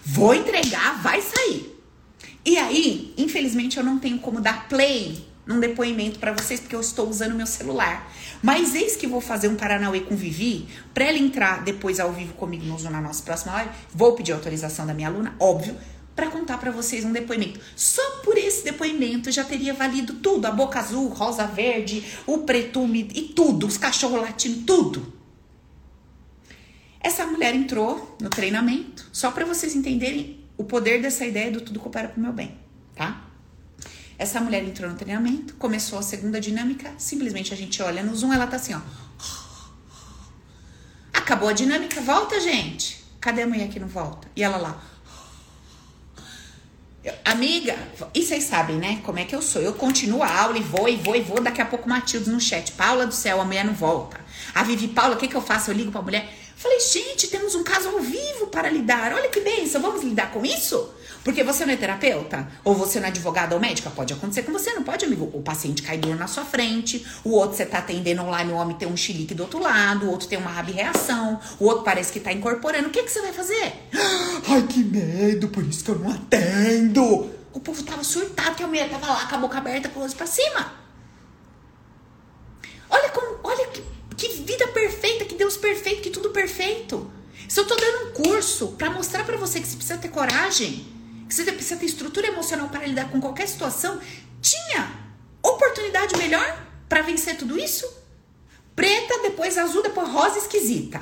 [0.05, 1.70] Vou entregar, vai sair.
[2.43, 6.81] E aí, infelizmente, eu não tenho como dar play num depoimento para vocês porque eu
[6.81, 8.11] estou usando meu celular.
[8.41, 12.33] Mas eis que vou fazer um Paranauê com Vivi, para ela entrar depois ao vivo
[12.33, 13.71] comigo no, na nossa próxima live.
[13.93, 15.75] Vou pedir autorização da minha aluna, óbvio,
[16.15, 17.59] para contar para vocês um depoimento.
[17.75, 23.09] Só por esse depoimento já teria valido tudo: a boca azul, rosa verde, o pretume
[23.13, 25.13] e tudo, os cachorros latindo, tudo.
[26.99, 31.79] Essa mulher entrou no treinamento, só para vocês entenderem o poder dessa ideia do tudo
[31.79, 32.57] coopera pro meu bem,
[32.95, 33.25] tá?
[34.17, 38.31] Essa mulher entrou no treinamento, começou a segunda dinâmica, simplesmente a gente olha no Zoom,
[38.31, 38.81] ela tá assim, ó.
[41.11, 43.03] Acabou a dinâmica, volta, gente.
[43.19, 44.27] Cadê a mulher que não volta?
[44.35, 44.83] E ela lá.
[47.25, 47.75] Amiga,
[48.13, 49.01] e vocês sabem, né?
[49.03, 49.61] Como é que eu sou?
[49.61, 51.41] Eu continuo a aula e vou, e vou, e vou.
[51.41, 52.71] Daqui a pouco Matilde no chat.
[52.73, 54.19] Paula do céu, a mulher não volta.
[54.53, 55.71] A Vivi, Paula, o que, que eu faço?
[55.71, 56.31] Eu ligo pra mulher.
[56.61, 59.13] Falei, gente, temos um caso ao vivo para lidar.
[59.13, 60.93] Olha que benção, vamos lidar com isso?
[61.23, 62.47] Porque você não é terapeuta?
[62.63, 63.89] Ou você não é advogada ou médica?
[63.89, 65.27] Pode acontecer com você, não pode, amigo?
[65.33, 68.77] O paciente cai dor na sua frente, o outro você tá atendendo online, o homem
[68.77, 72.19] tem um chilique do outro lado, o outro tem uma reação, o outro parece que
[72.19, 72.89] tá incorporando.
[72.89, 73.73] O que, que você vai fazer?
[74.47, 77.31] Ai, que medo, por isso que eu não atendo.
[77.53, 80.13] O povo tava surtado que a mulher tava lá com a boca aberta, com os
[80.13, 80.73] pra cima.
[82.87, 83.83] Olha como, olha que,
[84.21, 87.11] que vida perfeita, que Deus perfeito, que tudo perfeito.
[87.49, 90.85] Se eu tô dando um curso para mostrar para você que você precisa ter coragem,
[91.27, 93.99] que você precisa ter estrutura emocional para lidar com qualquer situação,
[94.39, 94.91] tinha
[95.41, 97.91] oportunidade melhor para vencer tudo isso?
[98.75, 101.01] Preta, depois azul, depois rosa esquisita.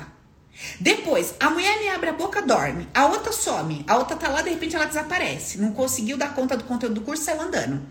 [0.80, 2.88] Depois, a mulher me abre a boca, dorme.
[2.94, 3.84] A outra some.
[3.86, 5.58] A outra tá lá, de repente ela desaparece.
[5.58, 7.82] Não conseguiu dar conta do conteúdo do curso, saiu andando.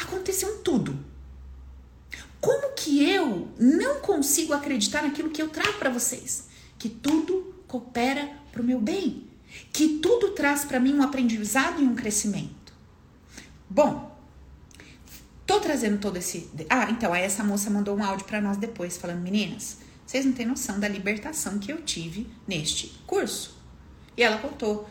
[0.00, 1.09] Aconteceu tudo.
[2.40, 6.48] Como que eu não consigo acreditar naquilo que eu trago para vocês?
[6.78, 9.28] Que tudo coopera para o meu bem.
[9.72, 12.72] Que tudo traz para mim um aprendizado e um crescimento.
[13.68, 14.16] Bom,
[15.46, 16.48] tô trazendo todo esse.
[16.68, 19.78] Ah, então, aí essa moça mandou um áudio para nós depois, falando: meninas
[20.10, 23.56] vocês não têm noção da libertação que eu tive neste curso.
[24.16, 24.90] E ela contou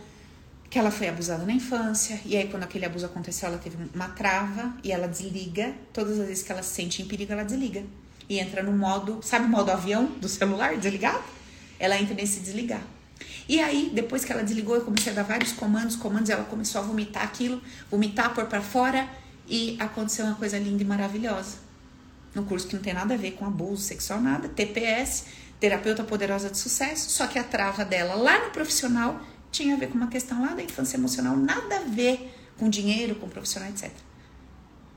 [0.69, 4.10] que ela foi abusada na infância, e aí quando aquele abuso aconteceu, ela teve uma
[4.10, 5.73] trava e ela desliga.
[5.91, 7.84] Todas as vezes que ela se sente em perigo, ela desliga.
[8.29, 11.23] E entra no modo, sabe o modo avião do celular, desligado?
[11.79, 12.84] Ela entra nesse desligar.
[13.47, 16.82] E aí, depois que ela desligou, eu comecei a dar vários comandos, comandos, ela começou
[16.82, 19.10] a vomitar aquilo, vomitar, pôr para fora,
[19.47, 21.69] e aconteceu uma coisa linda e maravilhosa
[22.34, 25.25] no curso que não tem nada a ver com abuso sexual, nada, TPS,
[25.60, 29.19] terapeuta poderosa de sucesso, só que a trava dela lá no profissional
[29.51, 33.15] tinha a ver com uma questão lá da infância emocional, nada a ver com dinheiro,
[33.15, 33.91] com profissional, etc.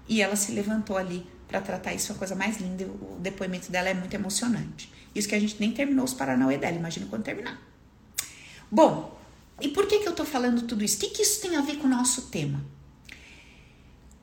[0.09, 3.89] E ela se levantou ali para tratar isso, a coisa mais linda, o depoimento dela
[3.89, 4.93] é muito emocionante.
[5.15, 7.61] Isso que a gente nem terminou os paranauê dela, imagina quando terminar.
[8.71, 9.19] Bom,
[9.61, 10.97] e por que, que eu tô falando tudo isso?
[10.97, 12.65] O que, que isso tem a ver com o nosso tema?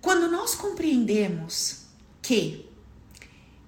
[0.01, 1.85] Quando nós compreendemos
[2.21, 2.65] que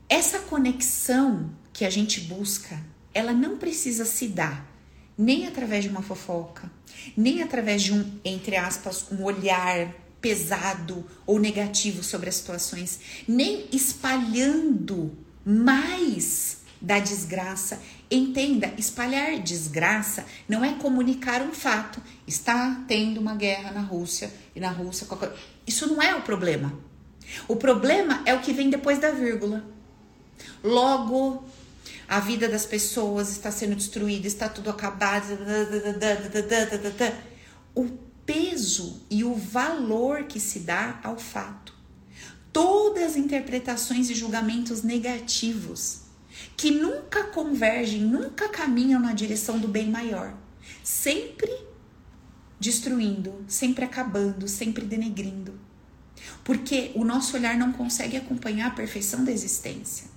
[0.09, 4.70] essa conexão que a gente busca, ela não precisa se dar
[5.17, 6.71] nem através de uma fofoca,
[7.15, 13.67] nem através de um, entre aspas, um olhar pesado ou negativo sobre as situações, nem
[13.71, 15.11] espalhando
[15.45, 17.79] mais da desgraça.
[18.09, 22.01] Entenda, espalhar desgraça não é comunicar um fato.
[22.27, 25.07] Está tendo uma guerra na Rússia e na Rússia.
[25.65, 26.73] Isso não é o problema.
[27.47, 29.63] O problema é o que vem depois da vírgula.
[30.63, 31.43] Logo,
[32.11, 35.27] a vida das pessoas está sendo destruída, está tudo acabado.
[37.73, 37.87] O
[38.25, 41.73] peso e o valor que se dá ao fato.
[42.51, 46.01] Todas as interpretações e julgamentos negativos
[46.57, 50.35] que nunca convergem, nunca caminham na direção do bem maior,
[50.83, 51.49] sempre
[52.59, 55.57] destruindo, sempre acabando, sempre denegrindo.
[56.43, 60.10] Porque o nosso olhar não consegue acompanhar a perfeição da existência.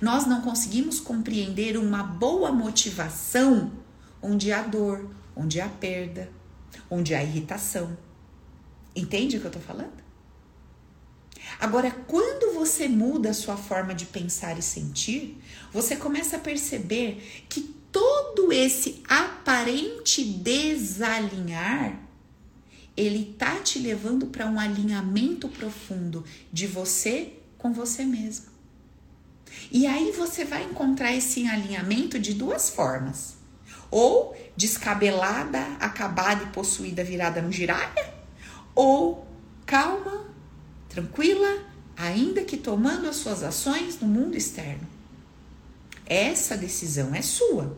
[0.00, 3.72] Nós não conseguimos compreender uma boa motivação
[4.20, 6.30] onde há dor, onde há perda,
[6.90, 7.96] onde há irritação.
[8.94, 10.04] Entende o que eu tô falando?
[11.60, 15.40] Agora, quando você muda a sua forma de pensar e sentir,
[15.72, 17.60] você começa a perceber que
[17.92, 22.02] todo esse aparente desalinhar
[22.96, 28.55] ele tá te levando para um alinhamento profundo de você com você mesmo.
[29.70, 33.36] E aí você vai encontrar esse alinhamento de duas formas.
[33.90, 38.14] Ou descabelada, acabada e possuída virada no giraia,
[38.74, 39.26] ou
[39.64, 40.24] calma,
[40.88, 41.64] tranquila,
[41.96, 44.86] ainda que tomando as suas ações no mundo externo.
[46.04, 47.76] Essa decisão é sua.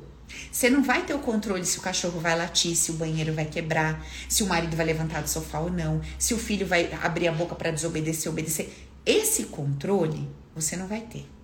[0.52, 3.46] Você não vai ter o controle se o cachorro vai latir, se o banheiro vai
[3.46, 7.28] quebrar, se o marido vai levantar do sofá ou não, se o filho vai abrir
[7.28, 8.88] a boca para desobedecer, obedecer.
[9.06, 11.37] Esse controle você não vai ter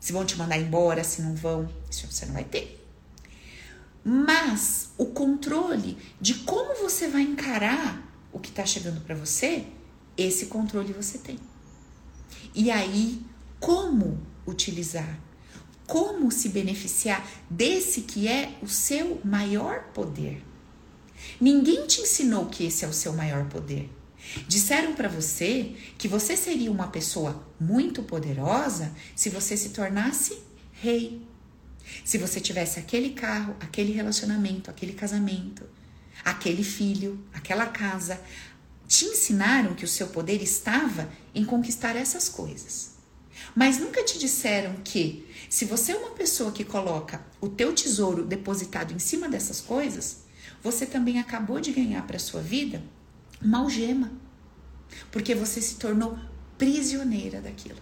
[0.00, 2.78] se vão te mandar embora, se não vão, isso você não vai ter.
[4.02, 9.66] Mas o controle de como você vai encarar o que está chegando para você,
[10.16, 11.38] esse controle você tem.
[12.54, 13.22] E aí,
[13.60, 15.20] como utilizar?
[15.86, 20.42] Como se beneficiar desse que é o seu maior poder?
[21.40, 23.90] Ninguém te ensinou que esse é o seu maior poder.
[24.46, 30.38] Disseram para você que você seria uma pessoa muito poderosa se você se tornasse
[30.72, 31.26] rei.
[32.04, 35.64] Se você tivesse aquele carro, aquele relacionamento, aquele casamento,
[36.24, 38.20] aquele filho, aquela casa.
[38.86, 42.90] Te ensinaram que o seu poder estava em conquistar essas coisas.
[43.54, 48.24] Mas nunca te disseram que se você é uma pessoa que coloca o teu tesouro
[48.24, 50.18] depositado em cima dessas coisas,
[50.62, 52.82] você também acabou de ganhar para sua vida
[53.40, 54.12] uma algema.
[55.10, 56.18] Porque você se tornou
[56.58, 57.78] prisioneira daquilo.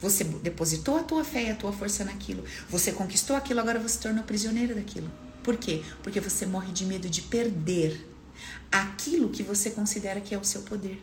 [0.00, 2.44] Você depositou a tua fé e a tua força naquilo.
[2.68, 5.10] Você conquistou aquilo, agora você se tornou prisioneira daquilo.
[5.42, 5.82] Por quê?
[6.02, 8.06] Porque você morre de medo de perder.
[8.72, 11.02] aquilo que você considera que é o seu poder.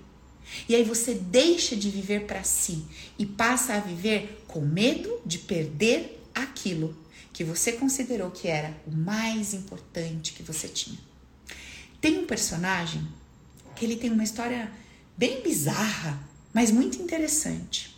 [0.68, 2.86] E aí você deixa de viver para si
[3.20, 6.98] e passa a viver com medo de perder aquilo
[7.34, 10.98] que você considerou que era o mais importante que você tinha.
[12.02, 13.08] Tem um personagem
[13.78, 14.72] que ele tem uma história
[15.18, 16.20] bem bizarra,
[16.54, 17.96] mas muito interessante.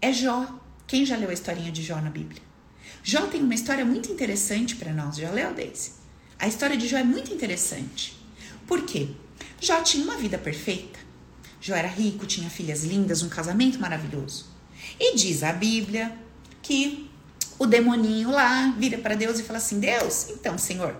[0.00, 0.60] É Jó.
[0.86, 2.42] Quem já leu a historinha de Jó na Bíblia?
[3.02, 5.16] Jó tem uma história muito interessante para nós.
[5.16, 5.92] Já leu, Daisy?
[6.38, 8.16] A história de Jó é muito interessante.
[8.66, 9.08] Por quê?
[9.60, 10.98] Jó tinha uma vida perfeita.
[11.60, 14.46] Jó era rico, tinha filhas lindas, um casamento maravilhoso.
[14.98, 16.12] E diz a Bíblia
[16.60, 17.08] que
[17.58, 20.96] o demoninho lá vira para Deus e fala assim: Deus, então, Senhor,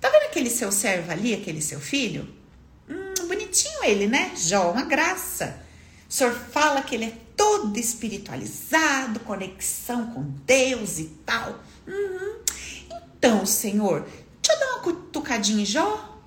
[0.00, 2.39] tá vendo aquele seu servo ali, aquele seu filho?
[3.30, 4.32] Bonitinho ele, né?
[4.34, 5.62] Jó, uma graça.
[6.08, 11.60] O senhor fala que ele é todo espiritualizado, conexão com Deus e tal.
[11.86, 12.40] Uhum.
[13.16, 14.00] Então, Senhor,
[14.42, 16.18] deixa eu dar uma cutucadinha em Jó.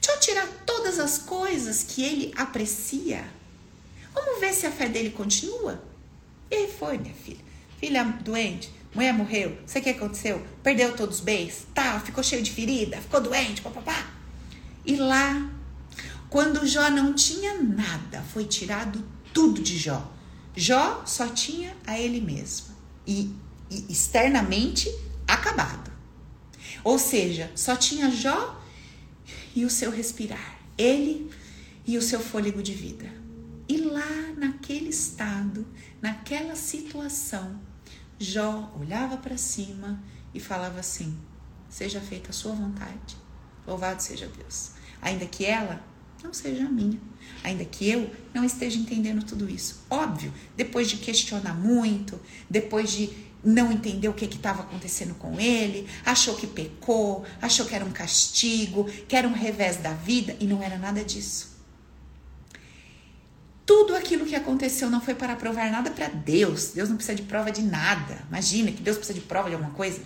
[0.00, 3.24] Deixa eu tirar todas as coisas que ele aprecia.
[4.12, 5.80] Vamos ver se a fé dele continua.
[6.50, 7.44] E foi, minha filha.
[7.78, 10.44] Filha doente, mulher morreu, sei o que aconteceu?
[10.64, 14.10] Perdeu todos os bens, tá, ficou cheio de ferida, ficou doente, papapá.
[14.84, 15.48] E lá,
[16.30, 20.12] quando Jó não tinha nada, foi tirado tudo de Jó.
[20.54, 22.74] Jó só tinha a ele mesmo
[23.06, 23.34] e,
[23.70, 24.92] e externamente
[25.26, 25.90] acabado.
[26.84, 28.60] Ou seja, só tinha Jó
[29.54, 31.30] e o seu respirar, ele
[31.86, 33.10] e o seu fôlego de vida.
[33.68, 35.66] E lá naquele estado,
[36.00, 37.60] naquela situação,
[38.18, 40.02] Jó olhava para cima
[40.34, 41.16] e falava assim:
[41.68, 43.16] Seja feita a sua vontade,
[43.66, 44.72] louvado seja Deus.
[45.00, 45.82] Ainda que ela
[46.22, 46.98] não seja a minha,
[47.42, 49.84] ainda que eu não esteja entendendo tudo isso.
[49.88, 53.10] Óbvio, depois de questionar muito, depois de
[53.42, 57.92] não entender o que estava acontecendo com ele, achou que pecou, achou que era um
[57.92, 61.56] castigo, que era um revés da vida, e não era nada disso.
[63.64, 66.70] Tudo aquilo que aconteceu não foi para provar nada para Deus.
[66.70, 68.24] Deus não precisa de prova de nada.
[68.28, 70.00] Imagina que Deus precisa de prova de alguma coisa.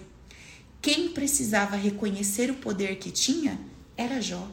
[0.81, 3.57] Quem precisava reconhecer o poder que tinha
[3.97, 4.51] era Jó.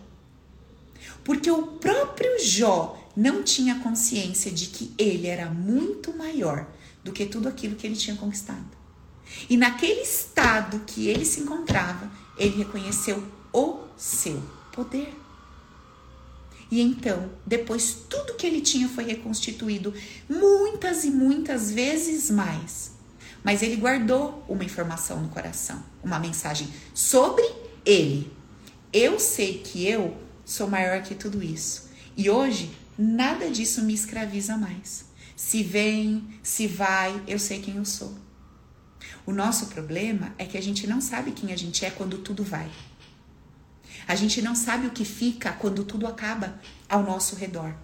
[1.23, 6.67] Porque o próprio Jó não tinha consciência de que ele era muito maior
[7.03, 8.79] do que tudo aquilo que ele tinha conquistado.
[9.49, 15.13] E naquele estado que ele se encontrava, ele reconheceu o seu poder.
[16.71, 19.93] E então, depois, tudo que ele tinha foi reconstituído
[20.29, 22.91] muitas e muitas vezes mais.
[23.43, 27.43] Mas ele guardou uma informação no coração, uma mensagem sobre
[27.85, 28.31] ele.
[28.93, 30.15] Eu sei que eu
[30.49, 31.89] sou maior que tudo isso.
[32.17, 35.05] E hoje, nada disso me escraviza mais.
[35.35, 38.17] Se vem, se vai, eu sei quem eu sou.
[39.27, 42.43] O nosso problema é que a gente não sabe quem a gente é quando tudo
[42.43, 42.69] vai.
[44.07, 46.59] A gente não sabe o que fica quando tudo acaba
[46.89, 47.75] ao nosso redor.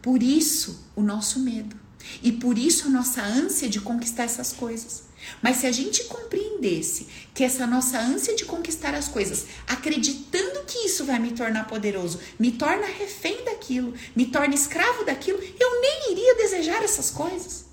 [0.00, 1.76] Por isso, o nosso medo.
[2.22, 5.07] E por isso a nossa ânsia de conquistar essas coisas.
[5.42, 10.86] Mas se a gente compreendesse que essa nossa ânsia de conquistar as coisas, acreditando que
[10.86, 16.12] isso vai me tornar poderoso, me torna refém daquilo, me torna escravo daquilo, eu nem
[16.12, 17.66] iria desejar essas coisas.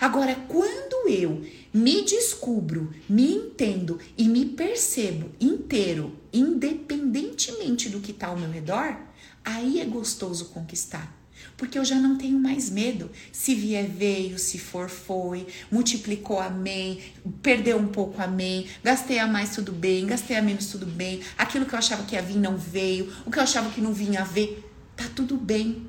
[0.00, 8.28] Agora, quando eu me descubro, me entendo e me percebo inteiro, independentemente do que está
[8.28, 8.96] ao meu redor,
[9.44, 11.19] aí é gostoso conquistar.
[11.60, 13.10] Porque eu já não tenho mais medo.
[13.30, 17.02] Se vier, veio, se for, foi, multiplicou, amém,
[17.42, 21.66] perdeu um pouco, amém, gastei a mais, tudo bem, gastei a menos, tudo bem, aquilo
[21.66, 24.22] que eu achava que ia vir não veio, o que eu achava que não vinha
[24.22, 25.86] a ver, tá tudo bem.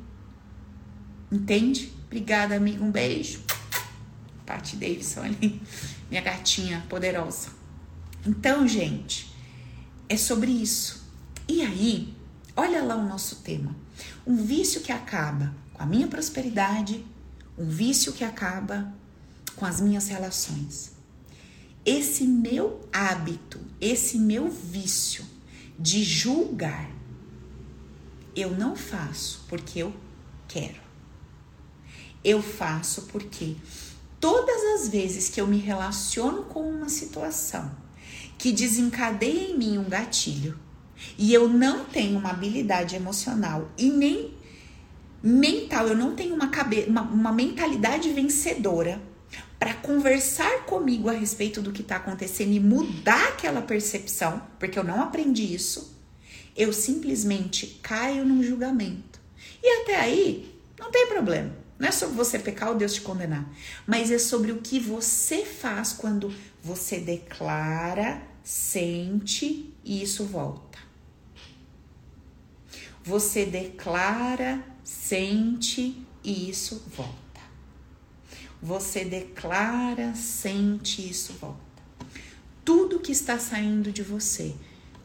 [1.32, 1.94] Entende?
[2.06, 3.40] Obrigada, amigo, um beijo.
[4.46, 5.62] Paty Davidson ali,
[6.10, 7.48] minha gatinha poderosa.
[8.28, 9.34] Então, gente,
[10.10, 11.02] é sobre isso.
[11.48, 12.14] E aí,
[12.58, 13.74] olha lá o nosso tema.
[14.28, 17.04] Um vício que acaba a minha prosperidade,
[17.58, 18.94] um vício que acaba
[19.56, 20.92] com as minhas relações.
[21.84, 25.26] Esse meu hábito, esse meu vício
[25.80, 26.88] de julgar,
[28.36, 29.92] eu não faço porque eu
[30.48, 30.80] quero.
[32.24, 33.56] Eu faço porque
[34.20, 37.72] todas as vezes que eu me relaciono com uma situação
[38.38, 40.60] que desencadeia em mim um gatilho
[41.18, 44.41] e eu não tenho uma habilidade emocional e nem
[45.22, 49.02] mental, eu não tenho uma, cabe uma, uma mentalidade vencedora
[49.60, 54.84] para conversar comigo a respeito do que está acontecendo e mudar aquela percepção, porque eu
[54.84, 55.96] não aprendi isso,
[56.56, 59.20] eu simplesmente caio num julgamento.
[59.62, 61.56] E até aí, não tem problema.
[61.78, 63.48] Não é sobre você pecar ou Deus te condenar,
[63.88, 70.80] mas é sobre o que você faz quando você declara, sente e isso volta.
[73.04, 77.12] Você declara, sente e isso volta.
[78.62, 81.60] Você declara, sente e isso volta.
[82.64, 84.54] Tudo que está saindo de você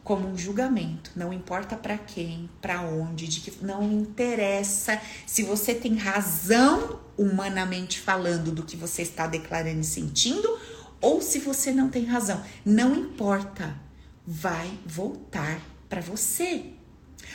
[0.02, 5.74] como um julgamento, não importa para quem, para onde, de que não interessa se você
[5.74, 10.58] tem razão humanamente falando do que você está declarando e sentindo
[11.00, 13.76] ou se você não tem razão, não importa,
[14.26, 16.75] vai voltar para você.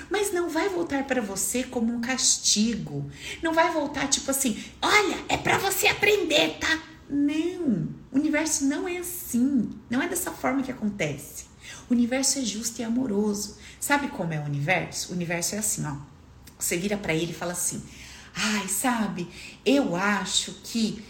[0.10, 3.10] Mas não vai voltar para você como um castigo.
[3.42, 6.82] Não vai voltar tipo assim, olha, é para você aprender, tá?
[7.10, 9.70] Não, o universo não é assim.
[9.90, 11.46] Não é dessa forma que acontece.
[11.90, 13.58] O universo é justo e amoroso.
[13.80, 15.12] Sabe como é o universo?
[15.12, 15.96] O universo é assim, ó.
[16.58, 17.84] Você vira para ele e fala assim:
[18.34, 19.28] "Ai, sabe?
[19.66, 21.04] Eu acho que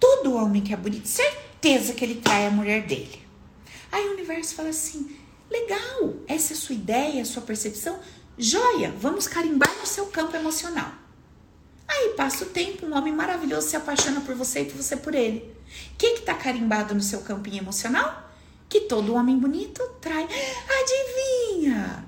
[0.00, 3.22] todo homem que é bonito, certeza que ele trai a mulher dele".
[3.92, 5.16] Aí o universo fala assim:
[5.50, 8.00] "Legal, essa é a sua ideia, a sua percepção.
[8.36, 10.92] Joia, vamos carimbar no seu campo emocional".
[11.86, 15.54] Aí passa o tempo, um homem maravilhoso se apaixona por você e você por ele.
[15.92, 18.24] O que está carimbado no seu campinho emocional?
[18.74, 20.24] que todo homem bonito trai.
[20.24, 22.04] Adivinha?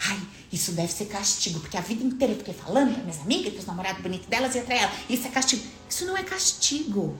[0.00, 0.20] Ai,
[0.52, 3.58] isso deve ser castigo, porque a vida inteira eu fiquei falando para minhas amigas que
[3.58, 4.92] os namorados bonitos delas iam trair ela.
[5.08, 5.62] Isso é castigo.
[5.88, 7.16] Isso não é castigo.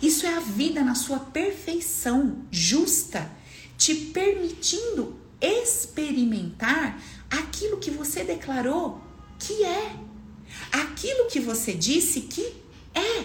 [0.00, 3.30] Isso é a vida na sua perfeição justa,
[3.76, 9.00] te permitindo experimentar aquilo que você declarou
[9.38, 9.96] que é,
[10.72, 12.54] aquilo que você disse que
[12.94, 13.24] é.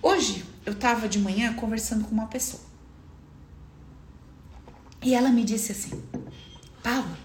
[0.00, 2.62] Hoje, eu estava de manhã conversando com uma pessoa.
[5.02, 6.02] E ela me disse assim:
[6.82, 7.18] Paula,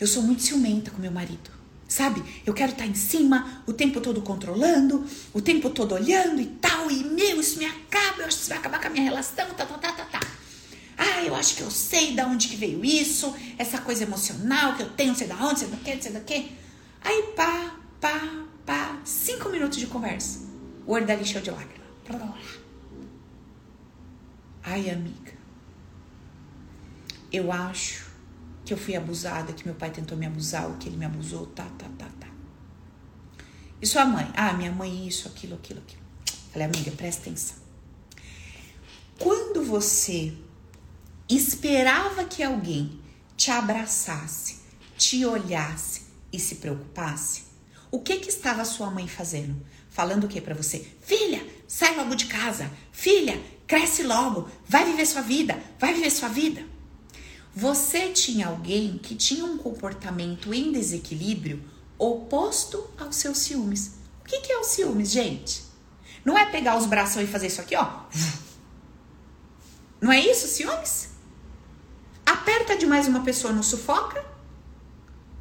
[0.00, 1.50] eu sou muito ciumenta com meu marido.
[1.88, 2.22] Sabe?
[2.46, 6.46] Eu quero estar tá em cima, o tempo todo controlando, o tempo todo olhando e
[6.46, 6.90] tal.
[6.90, 8.22] E meu, isso me acaba.
[8.22, 9.46] Eu acho que isso vai acabar com a minha relação.
[9.50, 10.20] Tá, tá, tá, tá, tá.
[11.04, 14.84] Ah, eu acho que eu sei da onde que veio isso, essa coisa emocional que
[14.84, 16.56] eu tenho, sei da onde, sei do que, sei do que.
[17.00, 20.46] Aí pá, pá, pá, cinco minutos de conversa.
[20.86, 21.82] O olho dela encheu de lágrimas.
[24.62, 25.32] Ai, amiga,
[27.32, 28.06] eu acho
[28.64, 31.46] que eu fui abusada, que meu pai tentou me abusar, ou que ele me abusou,
[31.46, 32.28] tá, tá, tá, tá.
[33.80, 34.30] E sua mãe?
[34.36, 36.02] Ah, minha mãe, isso, aquilo, aquilo, aquilo.
[36.52, 37.56] Falei, amiga, presta atenção.
[39.18, 40.32] Quando você
[41.36, 43.00] esperava que alguém
[43.36, 44.60] te abraçasse,
[44.96, 46.02] te olhasse
[46.32, 47.44] e se preocupasse,
[47.90, 49.54] o que que estava sua mãe fazendo?
[49.90, 50.86] Falando o que para você?
[51.02, 52.70] Filha, sai logo de casa.
[52.90, 54.48] Filha, cresce logo.
[54.66, 55.62] Vai viver sua vida.
[55.78, 56.64] Vai viver sua vida.
[57.54, 61.62] Você tinha alguém que tinha um comportamento em desequilíbrio
[61.98, 63.96] oposto aos seus ciúmes.
[64.22, 65.62] O que, que é o ciúmes, gente?
[66.24, 68.04] Não é pegar os braços e fazer isso aqui, ó.
[70.00, 71.11] Não é isso, ciúmes?
[72.42, 74.24] Aperta demais uma pessoa, não sufoca?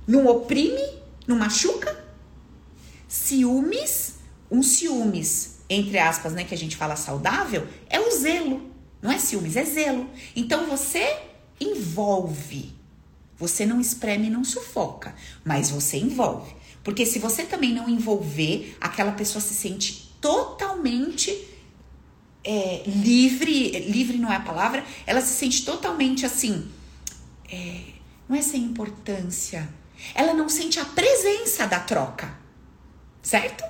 [0.06, 1.00] Não oprime?
[1.28, 2.06] Não machuca?
[3.08, 4.22] Ciúmes
[4.52, 8.70] um ciúmes, entre aspas, né, que a gente fala saudável, é o zelo.
[9.02, 10.10] Não é ciúmes, é zelo.
[10.36, 11.18] Então você
[11.60, 12.74] envolve.
[13.38, 16.54] Você não espreme, não sufoca, mas você envolve.
[16.84, 21.48] Porque se você também não envolver, aquela pessoa se sente totalmente
[22.44, 23.80] é, livre.
[23.90, 26.70] Livre não é a palavra, ela se sente totalmente assim.
[27.52, 27.82] É,
[28.28, 29.68] não é sem importância.
[30.16, 32.34] Ela não sente a presença da troca,
[33.22, 33.64] certo?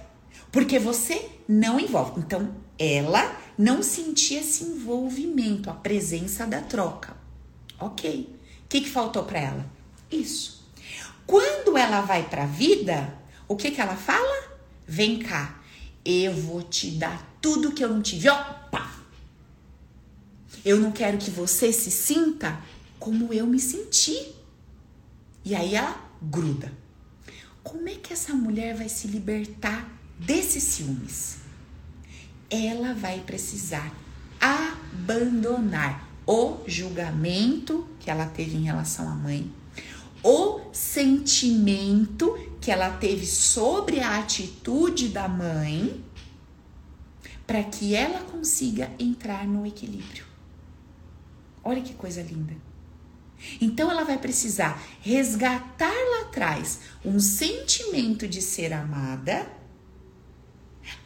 [0.52, 2.20] Porque você não envolve.
[2.20, 7.16] Então, ela não sentia esse envolvimento, a presença da troca.
[7.80, 8.36] Ok.
[8.66, 9.66] O que, que faltou para ela?
[10.10, 10.70] Isso.
[11.26, 13.18] Quando ela vai para a vida,
[13.48, 14.52] o que, que ela fala?
[14.88, 15.62] Vem cá,
[16.04, 18.30] eu vou te dar tudo que eu não tive.
[18.30, 18.92] Opa!
[20.64, 22.62] Eu não quero que você se sinta
[23.02, 24.32] como eu me senti.
[25.44, 26.72] E aí ela gruda.
[27.64, 31.40] Como é que essa mulher vai se libertar desses ciúmes,
[32.48, 33.92] ela vai precisar
[34.40, 39.52] abandonar o julgamento que ela teve em relação à mãe,
[40.24, 46.04] o sentimento que ela teve sobre a atitude da mãe,
[47.48, 50.26] para que ela consiga entrar no equilíbrio.
[51.64, 52.71] Olha que coisa linda.
[53.60, 59.48] Então ela vai precisar resgatar lá atrás um sentimento de ser amada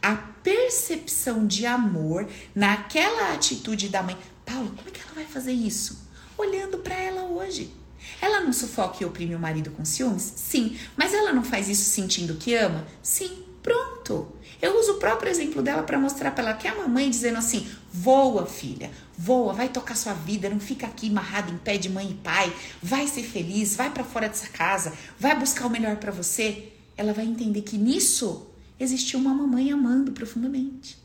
[0.02, 4.16] a percepção de amor naquela atitude da mãe.
[4.44, 6.08] Paula, como é que ela vai fazer isso?
[6.36, 7.72] Olhando para ela hoje.
[8.20, 10.22] Ela não sufoca e oprime o marido com ciúmes?
[10.36, 10.78] Sim.
[10.96, 12.86] Mas ela não faz isso sentindo que ama?
[13.02, 13.44] Sim.
[13.62, 14.35] Pronto.
[14.60, 17.38] Eu uso o próprio exemplo dela para mostrar para ela que é a mamãe dizendo
[17.38, 21.88] assim: voa, filha, voa, vai tocar sua vida, não fica aqui amarrada em pé de
[21.88, 22.52] mãe e pai,
[22.82, 26.72] vai ser feliz, vai para fora dessa casa, vai buscar o melhor para você.
[26.96, 28.46] Ela vai entender que nisso
[28.80, 30.98] existiu uma mamãe amando profundamente.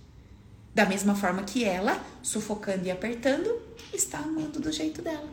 [0.74, 3.62] Da mesma forma que ela, sufocando e apertando,
[3.94, 5.28] está amando do jeito dela.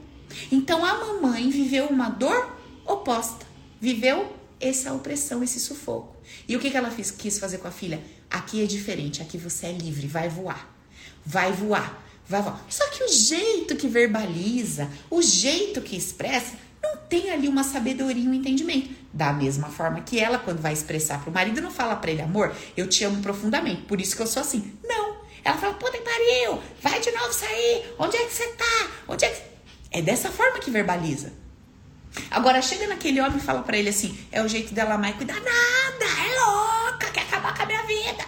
[0.51, 3.47] Então a mamãe viveu uma dor oposta,
[3.81, 6.17] viveu essa opressão, esse sufoco.
[6.47, 8.03] E o que, que ela quis fazer com a filha?
[8.31, 10.75] Aqui é diferente, aqui você é livre, vai voar.
[11.25, 12.65] Vai voar, vai voar.
[12.69, 18.29] Só que o jeito que verbaliza, o jeito que expressa, não tem ali uma sabedoria
[18.29, 18.91] um entendimento.
[19.13, 22.23] Da mesma forma que ela, quando vai expressar para o marido, não fala para ele,
[22.23, 24.73] amor, eu te amo profundamente, por isso que eu sou assim.
[24.85, 25.19] Não.
[25.45, 28.91] Ela fala, puta que pariu, vai de novo sair, onde é que você tá?
[29.07, 29.43] Onde é que...
[29.91, 31.33] É dessa forma que verbaliza.
[32.31, 35.35] Agora chega naquele homem e fala para ele assim: é o jeito dela amar cuidar.
[35.35, 38.25] Nada, é louca, quer acabar com a minha vida.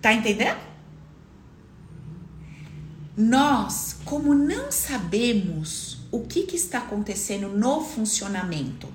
[0.00, 0.58] Tá entendendo?
[3.16, 8.88] Nós, como não sabemos o que, que está acontecendo no funcionamento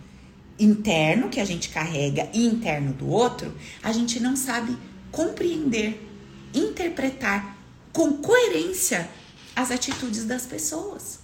[0.59, 3.51] interno que a gente carrega e interno do outro,
[3.81, 4.77] a gente não sabe
[5.11, 6.07] compreender,
[6.53, 7.57] interpretar
[7.91, 9.09] com coerência
[9.55, 11.19] as atitudes das pessoas.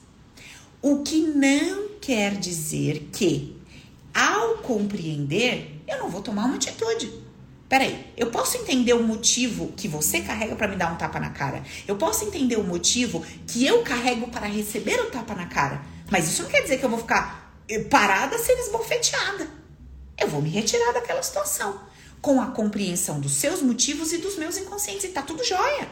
[0.90, 3.62] O que não quer dizer que,
[4.14, 7.12] ao compreender, eu não vou tomar uma atitude.
[7.68, 11.32] Peraí, eu posso entender o motivo que você carrega para me dar um tapa na
[11.32, 11.62] cara.
[11.86, 15.82] Eu posso entender o motivo que eu carrego para receber o tapa na cara.
[16.10, 19.46] Mas isso não quer dizer que eu vou ficar eh, parada sendo esbofeteada.
[20.18, 21.82] Eu vou me retirar daquela situação.
[22.22, 25.04] Com a compreensão dos seus motivos e dos meus inconscientes.
[25.04, 25.90] E tá tudo jóia.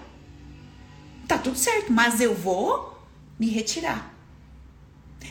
[1.28, 1.92] Tá tudo certo.
[1.92, 2.98] Mas eu vou
[3.38, 4.15] me retirar.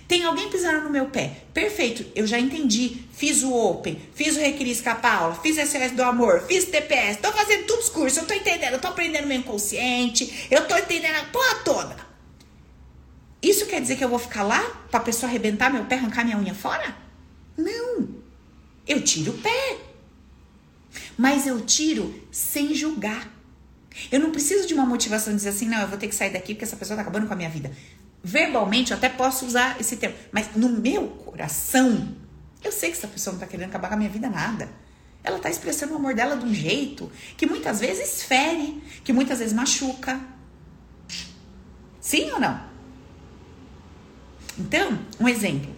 [0.06, 1.44] Tem alguém pisando no meu pé.
[1.52, 3.04] Perfeito, eu já entendi.
[3.12, 7.20] Fiz o Open, fiz o Requiris com a Paula, fiz SOS do Amor, fiz TPS,
[7.20, 10.76] tô fazendo todos os cursos, eu tô entendendo, eu tô aprendendo meu inconsciente, eu tô
[10.76, 11.96] entendendo a porra toda.
[13.40, 16.38] Isso quer dizer que eu vou ficar lá pra pessoa arrebentar meu pé, arrancar minha
[16.38, 16.96] unha fora?
[17.56, 18.08] Não.
[18.86, 19.78] Eu tiro o pé.
[21.16, 23.30] Mas eu tiro sem julgar.
[24.10, 26.30] Eu não preciso de uma motivação de dizer assim, não, eu vou ter que sair
[26.30, 27.70] daqui porque essa pessoa tá acabando com a minha vida
[28.24, 32.16] verbalmente eu até posso usar esse termo, mas no meu coração,
[32.62, 34.70] eu sei que essa pessoa não tá querendo acabar com a minha vida nada.
[35.22, 39.38] Ela tá expressando o amor dela de um jeito que muitas vezes fere, que muitas
[39.38, 40.18] vezes machuca.
[42.00, 42.60] Sim ou não?
[44.58, 45.74] Então, um exemplo.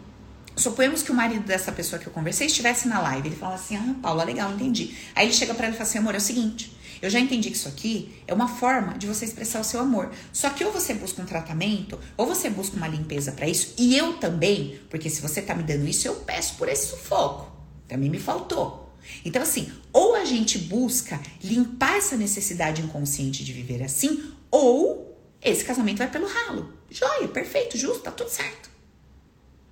[0.56, 3.28] Suponhamos que o marido dessa pessoa que eu conversei estivesse na live.
[3.28, 4.96] Ele fala assim: Ah, Paula, legal, entendi.
[5.14, 6.76] Aí ele chega para ela e fala assim: Amor, é o seguinte.
[7.00, 10.10] Eu já entendi que isso aqui é uma forma de você expressar o seu amor.
[10.32, 13.96] Só que ou você busca um tratamento, ou você busca uma limpeza para isso, e
[13.96, 17.50] eu também, porque se você tá me dando isso, eu peço por esse sufoco.
[17.86, 18.94] Também me faltou.
[19.24, 25.64] Então, assim, ou a gente busca limpar essa necessidade inconsciente de viver assim, ou esse
[25.64, 26.72] casamento vai pelo ralo.
[26.90, 28.70] Joia, perfeito, justo, tá tudo certo.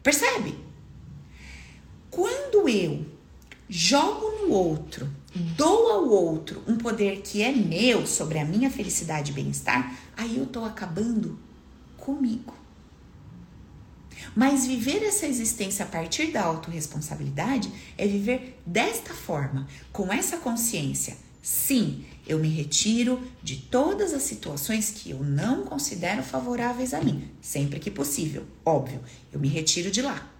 [0.03, 0.57] Percebe?
[2.11, 3.05] Quando eu
[3.69, 9.33] jogo no outro dou ao outro um poder que é meu sobre a minha felicidade
[9.33, 11.39] e bem-estar, aí eu estou acabando
[11.97, 12.55] comigo.
[14.35, 21.17] Mas viver essa existência a partir da autorresponsabilidade é viver desta forma, com essa consciência.
[21.43, 27.29] Sim, eu me retiro de todas as situações que eu não considero favoráveis a mim,
[27.41, 29.01] sempre que possível, óbvio,
[29.33, 30.34] eu me retiro de lá.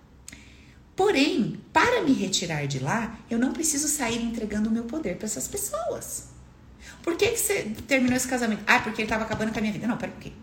[0.97, 5.27] Porém, para me retirar de lá, eu não preciso sair entregando o meu poder para
[5.27, 6.29] essas pessoas.
[7.03, 8.63] Por que, que você terminou esse casamento?
[8.67, 9.87] Ah, porque ele estava acabando com a minha vida.
[9.87, 10.37] Não, pera um pouquinho.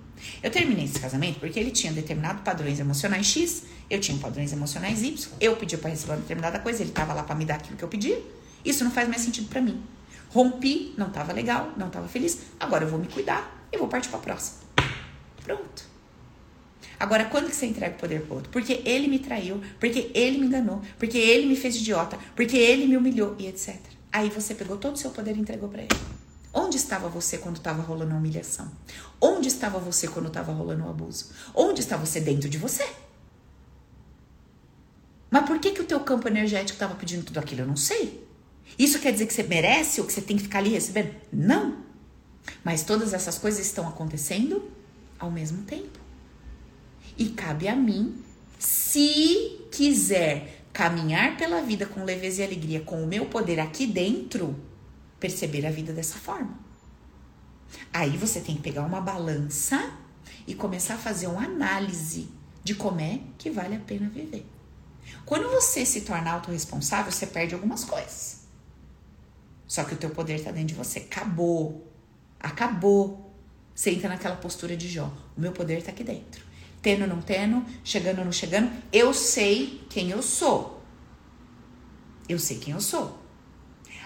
[0.44, 5.02] Eu terminei esse casamento porque ele tinha determinados padrões emocionais X, eu tinha padrões emocionais
[5.02, 7.76] Y, eu pedi para receber uma determinada coisa, ele estava lá para me dar aquilo
[7.76, 8.16] que eu pedi.
[8.64, 9.82] Isso não faz mais sentido para mim.
[10.30, 12.38] Rompi, não estava legal, não estava feliz.
[12.60, 14.60] Agora eu vou me cuidar e vou partir para a próxima.
[15.44, 15.91] Pronto.
[17.02, 18.52] Agora, quando que você entrega o poder pro outro?
[18.52, 22.86] Porque ele me traiu, porque ele me enganou, porque ele me fez idiota, porque ele
[22.86, 23.76] me humilhou e etc.
[24.12, 25.90] Aí você pegou todo o seu poder e entregou para ele.
[26.54, 28.72] Onde estava você quando estava rolando a humilhação?
[29.20, 31.32] Onde estava você quando estava rolando o abuso?
[31.56, 32.88] Onde está você dentro de você?
[35.32, 37.62] Mas por que, que o teu campo energético estava pedindo tudo aquilo?
[37.62, 38.28] Eu não sei.
[38.78, 41.16] Isso quer dizer que você merece ou que você tem que ficar ali recebendo?
[41.34, 41.78] Não.
[42.64, 44.70] Mas todas essas coisas estão acontecendo
[45.18, 46.01] ao mesmo tempo.
[47.18, 48.24] E cabe a mim,
[48.58, 54.56] se quiser caminhar pela vida com leveza e alegria, com o meu poder aqui dentro,
[55.20, 56.60] perceber a vida dessa forma.
[57.94, 59.92] Aí você tem que pegar uma balança
[60.48, 62.30] e começar a fazer uma análise
[62.64, 64.46] de como é que vale a pena viver.
[65.26, 68.42] Quando você se torna autorresponsável, você perde algumas coisas.
[69.68, 71.00] Só que o teu poder está dentro de você.
[71.00, 71.88] Acabou.
[72.40, 73.34] Acabou.
[73.74, 75.12] Você entra naquela postura de Jó.
[75.36, 76.44] O meu poder está aqui dentro.
[76.82, 78.72] Tendo, não tendo, chegando, não chegando.
[78.92, 80.82] Eu sei quem eu sou.
[82.28, 83.20] Eu sei quem eu sou.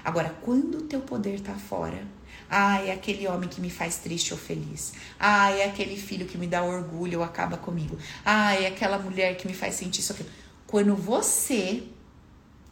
[0.04, 2.06] Agora, quando o teu poder tá fora,
[2.50, 4.94] ah, é aquele homem que me faz triste ou feliz.
[5.20, 7.98] Ah, é aquele filho que me dá orgulho ou acaba comigo.
[8.24, 10.30] Ah, é aquela mulher que me faz sentir isso aquilo.
[10.68, 11.84] Quando você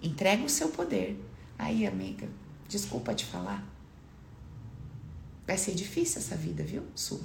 [0.01, 1.19] entrega o seu poder,
[1.57, 2.27] aí, amiga,
[2.67, 3.63] desculpa te falar.
[5.45, 6.83] Vai ser difícil essa vida, viu?
[6.95, 7.21] Sua.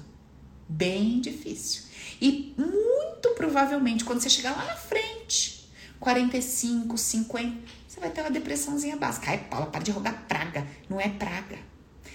[0.69, 1.83] Bem difícil.
[2.21, 7.57] E muito provavelmente, quando você chegar lá na frente, 45, 50,
[7.87, 9.31] você vai ter uma depressãozinha básica.
[9.31, 10.67] Ai, Paula, para de rogar praga.
[10.89, 11.59] Não é praga.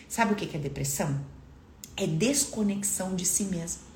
[0.08, 1.26] Sabe o que é depressão?
[1.98, 3.94] É desconexão de si mesmo.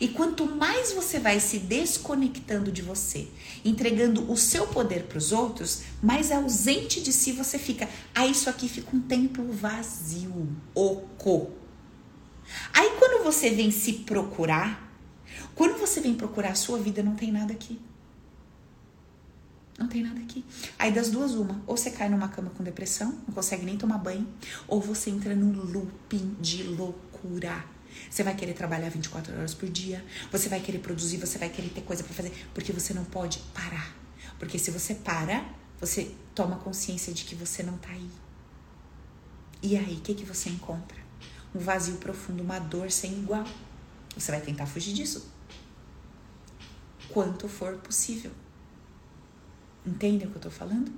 [0.00, 3.28] E quanto mais você vai se desconectando de você,
[3.64, 7.86] entregando o seu poder para os outros, mais ausente de si você fica.
[8.14, 11.59] Aí ah, isso aqui fica um templo vazio, oco.
[12.72, 14.90] Aí quando você vem se procurar,
[15.54, 17.80] quando você vem procurar a sua vida, não tem nada aqui.
[19.78, 20.44] Não tem nada aqui.
[20.78, 21.62] Aí das duas, uma.
[21.66, 24.28] Ou você cai numa cama com depressão, não consegue nem tomar banho,
[24.68, 27.64] ou você entra num looping de loucura.
[28.10, 31.70] Você vai querer trabalhar 24 horas por dia, você vai querer produzir, você vai querer
[31.70, 33.94] ter coisa para fazer, porque você não pode parar.
[34.38, 35.44] Porque se você para,
[35.80, 38.10] você toma consciência de que você não tá aí.
[39.62, 40.99] E aí, o que, que você encontra?
[41.54, 43.44] Um vazio profundo, uma dor sem igual.
[44.16, 45.30] Você vai tentar fugir disso.
[47.08, 48.30] Quanto for possível.
[49.86, 50.92] Entendem o que eu tô falando?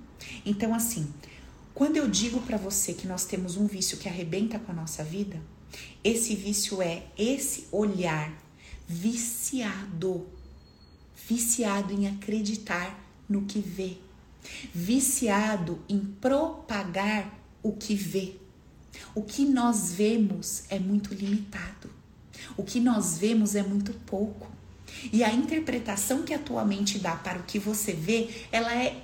[0.45, 1.13] Então, assim,
[1.75, 5.03] quando eu digo para você que nós temos um vício que arrebenta com a nossa
[5.03, 5.41] vida,
[6.05, 8.33] esse vício é esse olhar
[8.87, 10.27] viciado,
[11.27, 12.99] viciado em acreditar
[13.29, 13.97] no que vê,
[14.75, 18.42] viciado em propagar o que vê.
[19.15, 21.91] O que nós vemos é muito limitado.
[22.57, 24.51] O que nós vemos é muito pouco.
[25.13, 29.03] E a interpretação que a tua mente dá para o que você vê, ela é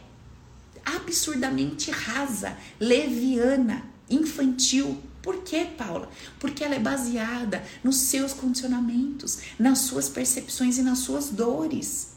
[0.85, 5.03] absurdamente rasa, leviana, infantil.
[5.23, 6.11] Por quê, Paula?
[6.39, 12.13] Porque ela é baseada nos seus condicionamentos, nas suas percepções e nas suas dores,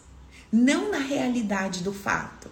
[0.52, 2.51] não na realidade do fato.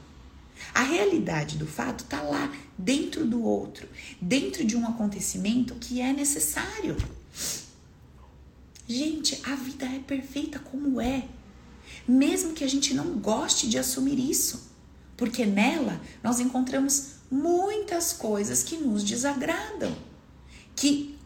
[0.74, 3.88] A realidade do fato está lá, dentro do outro,
[4.22, 6.96] dentro de um acontecimento que é necessário.
[8.88, 11.26] Gente, a vida é perfeita como é,
[12.08, 14.72] mesmo que a gente não goste de assumir isso,
[15.16, 19.96] porque nela nós encontramos muitas coisas que nos desagradam,
[20.76, 21.20] que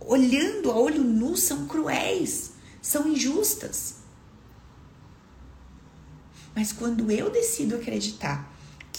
[0.00, 2.52] olhando a olho nu são cruéis,
[2.82, 3.96] são injustas.
[6.54, 8.49] Mas quando eu decido acreditar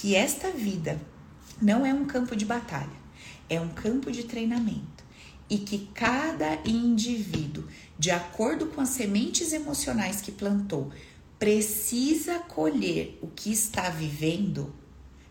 [0.02, 1.00] que esta vida
[1.62, 2.90] não é um campo de batalha,
[3.48, 5.04] é um campo de treinamento,
[5.48, 7.68] e que cada indivíduo,
[8.00, 10.92] de acordo com as sementes emocionais que plantou,
[11.38, 14.74] precisa colher o que está vivendo,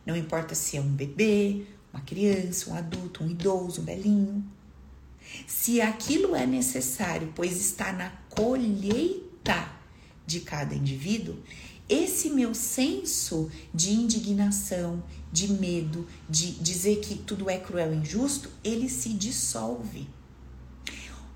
[0.07, 4.45] não importa se é um bebê, uma criança, um adulto, um idoso, um belinho.
[5.49, 9.69] Se aquilo é necessário, pois está na colheita
[10.25, 11.37] de cada indivíduo,
[11.91, 18.49] esse meu senso de indignação, de medo, de dizer que tudo é cruel e injusto,
[18.63, 20.09] ele se dissolve.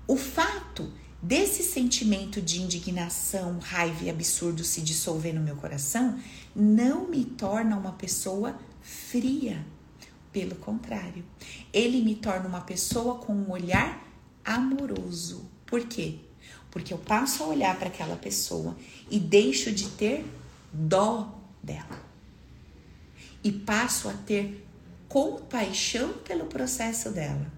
[0.07, 0.89] O fato
[1.21, 6.17] desse sentimento de indignação, raiva e absurdo se dissolver no meu coração
[6.55, 9.65] não me torna uma pessoa fria.
[10.31, 11.25] Pelo contrário,
[11.73, 14.07] ele me torna uma pessoa com um olhar
[14.43, 15.49] amoroso.
[15.65, 16.19] Por quê?
[16.71, 18.77] Porque eu passo a olhar para aquela pessoa
[19.09, 20.25] e deixo de ter
[20.75, 22.03] dó dela
[23.43, 24.67] e passo a ter
[25.07, 27.51] compaixão pelo processo dela.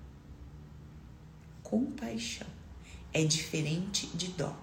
[1.63, 2.47] Compaixão
[3.13, 4.55] é diferente de dó.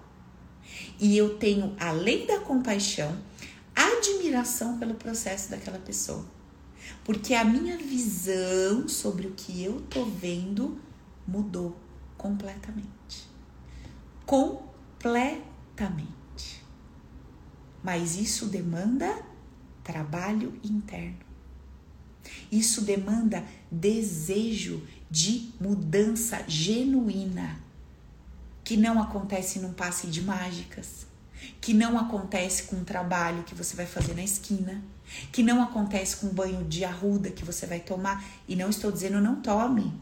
[0.99, 3.17] E eu tenho, além da compaixão,
[3.75, 6.25] admiração pelo processo daquela pessoa.
[7.03, 10.79] Porque a minha visão sobre o que eu tô vendo
[11.27, 11.75] mudou
[12.17, 13.27] completamente.
[14.25, 16.14] Completamente.
[17.85, 19.15] Mas isso demanda
[19.83, 21.19] trabalho interno.
[22.51, 27.59] Isso demanda desejo de mudança genuína,
[28.63, 31.05] que não acontece num passe de mágicas,
[31.61, 34.83] que não acontece com um trabalho que você vai fazer na esquina,
[35.31, 38.25] que não acontece com um banho de arruda que você vai tomar.
[38.47, 39.93] E não estou dizendo não tome.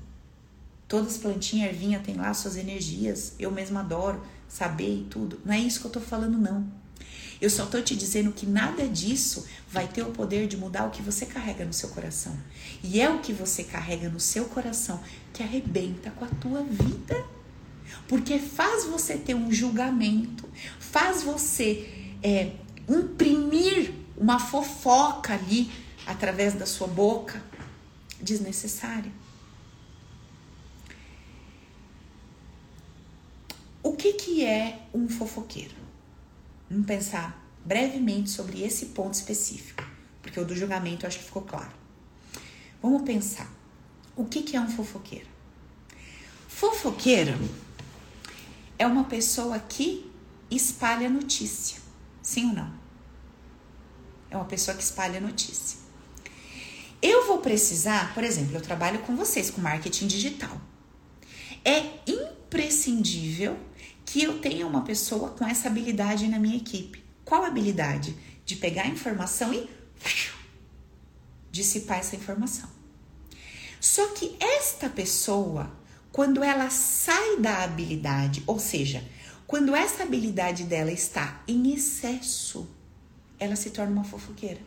[0.88, 3.34] Todas as plantinhas, ervinha tem lá suas energias.
[3.38, 5.42] Eu mesma adoro saber e tudo.
[5.44, 6.82] Não é isso que eu tô falando, não.
[7.44, 10.92] Eu só tô te dizendo que nada disso vai ter o poder de mudar o
[10.92, 12.40] que você carrega no seu coração.
[12.82, 17.22] E é o que você carrega no seu coração que arrebenta com a tua vida.
[18.08, 22.54] Porque faz você ter um julgamento, faz você é,
[22.88, 25.70] imprimir uma fofoca ali
[26.08, 27.44] através da sua boca
[28.22, 29.12] desnecessária.
[33.84, 35.83] O que, que é um fofoqueiro?
[36.74, 39.84] Vamos pensar brevemente sobre esse ponto específico,
[40.24, 41.72] porque o do julgamento acho que ficou claro.
[42.82, 43.48] Vamos pensar.
[44.16, 45.28] O que, que é um fofoqueiro?
[46.48, 47.38] Fofoqueiro
[48.80, 50.12] é uma pessoa que
[50.50, 51.80] espalha notícia.
[52.24, 52.74] Sim ou não?
[54.32, 55.78] É uma pessoa que espalha notícia.
[57.00, 60.60] Eu vou precisar, por exemplo, eu trabalho com vocês com marketing digital.
[61.64, 63.60] É imprescindível
[64.14, 67.04] que eu tenha uma pessoa com essa habilidade na minha equipe.
[67.26, 68.16] Qual habilidade?
[68.46, 69.68] De pegar a informação e
[71.50, 72.70] dissipar essa informação.
[73.82, 75.76] Só que esta pessoa,
[76.12, 79.04] quando ela sai da habilidade, ou seja,
[79.48, 82.70] quando essa habilidade dela está em excesso,
[83.40, 84.62] ela se torna uma fofoqueira.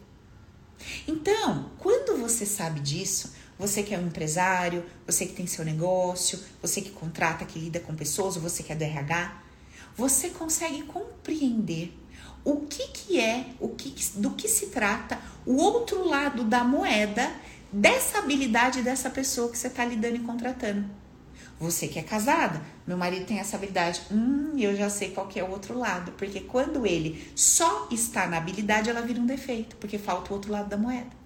[1.07, 6.39] Então, quando você sabe disso, você que é um empresário, você que tem seu negócio,
[6.61, 9.43] você que contrata, que lida com pessoas, ou você que é do RH,
[9.97, 11.97] você consegue compreender
[12.45, 17.33] o que, que é, o que, do que se trata, o outro lado da moeda
[17.73, 20.89] dessa habilidade dessa pessoa que você está lidando e contratando.
[21.59, 24.03] Você que é casada, meu marido tem essa habilidade.
[24.13, 26.13] Hum, eu já sei qual que é o outro lado.
[26.13, 30.53] Porque quando ele só está na habilidade, ela vira um defeito, porque falta o outro
[30.53, 31.26] lado da moeda.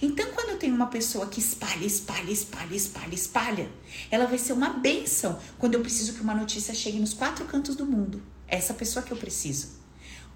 [0.00, 3.72] Então, quando eu tenho uma pessoa que espalha, espalha, espalha, espalha, espalha,
[4.10, 7.76] ela vai ser uma benção quando eu preciso que uma notícia chegue nos quatro cantos
[7.76, 8.22] do mundo.
[8.46, 9.78] Essa pessoa que eu preciso.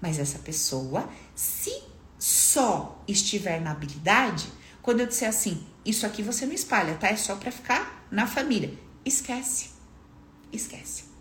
[0.01, 1.73] Mas essa pessoa, se
[2.19, 4.47] só estiver na habilidade,
[4.81, 7.07] quando eu disser assim, isso aqui você não espalha, tá?
[7.07, 8.77] É só para ficar na família.
[9.05, 9.71] Esquece.
[10.51, 11.12] Esquece.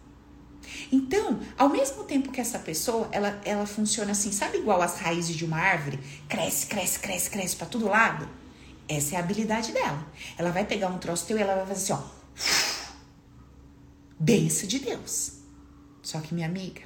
[0.91, 5.37] Então, ao mesmo tempo que essa pessoa, ela, ela funciona assim, sabe igual as raízes
[5.37, 5.99] de uma árvore?
[6.29, 8.29] Cresce, cresce, cresce, cresce para todo lado.
[8.89, 10.07] Essa é a habilidade dela.
[10.37, 12.23] Ela vai pegar um troço teu e ela vai fazer assim, ó.
[14.19, 15.39] Benção de Deus.
[16.03, 16.83] Só que, minha amiga,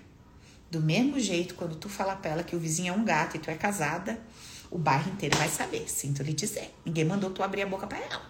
[0.71, 3.41] do mesmo jeito, quando tu falar pra ela que o vizinho é um gato e
[3.41, 4.21] tu é casada,
[4.71, 6.75] o bairro inteiro vai saber, sinto lhe dizer.
[6.85, 8.23] Ninguém mandou tu abrir a boca para ela.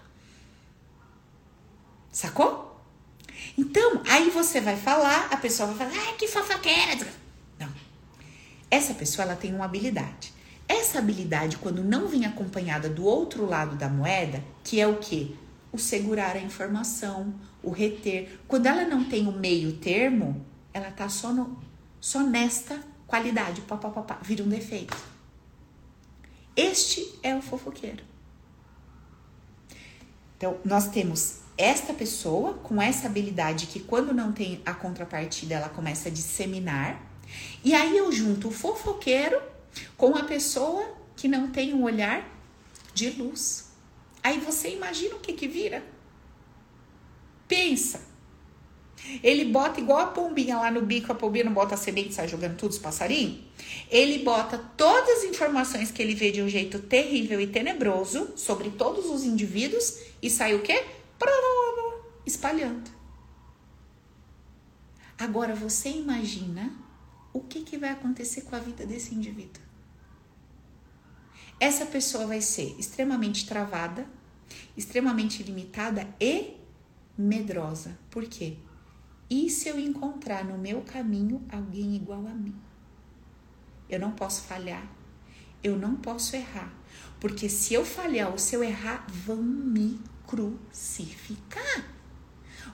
[2.11, 2.66] Sacou?
[3.57, 7.07] Então, aí você vai falar, a pessoa vai falar, ai, que fofoqueira.
[7.59, 7.69] Não.
[8.69, 10.31] Essa pessoa, ela tem uma habilidade.
[10.67, 15.31] Essa habilidade, quando não vem acompanhada do outro lado da moeda, que é o quê?
[15.71, 17.33] O segurar a informação,
[17.63, 18.39] o reter.
[18.47, 21.59] Quando ela não tem o meio termo, ela tá só, no,
[21.99, 24.95] só nesta qualidade, pá, pá, pá, pá, vira um defeito.
[26.55, 28.03] Este é o fofoqueiro.
[30.35, 35.69] Então, nós temos esta pessoa com essa habilidade que quando não tem a contrapartida ela
[35.69, 37.03] começa a disseminar.
[37.63, 39.41] E aí eu junto o fofoqueiro
[39.97, 42.23] com a pessoa que não tem um olhar
[42.93, 43.71] de luz.
[44.23, 45.83] Aí você imagina o que que vira?
[47.47, 48.01] Pensa.
[49.23, 52.27] Ele bota igual a pombinha lá no bico, a pombinha não bota a semente sai
[52.27, 53.39] jogando tudo os passarinhos.
[53.89, 58.69] Ele bota todas as informações que ele vê de um jeito terrível e tenebroso sobre
[58.71, 60.83] todos os indivíduos e sai o quê?
[62.25, 62.91] Espalhando.
[65.17, 66.71] Agora você imagina
[67.33, 69.63] o que, que vai acontecer com a vida desse indivíduo.
[71.59, 74.07] Essa pessoa vai ser extremamente travada,
[74.75, 76.57] extremamente limitada e
[77.17, 77.97] medrosa.
[78.11, 78.57] Por quê?
[79.29, 82.55] E se eu encontrar no meu caminho alguém igual a mim?
[83.89, 84.87] Eu não posso falhar,
[85.63, 86.71] eu não posso errar,
[87.19, 91.85] porque se eu falhar ou se eu errar, vão me crucificar.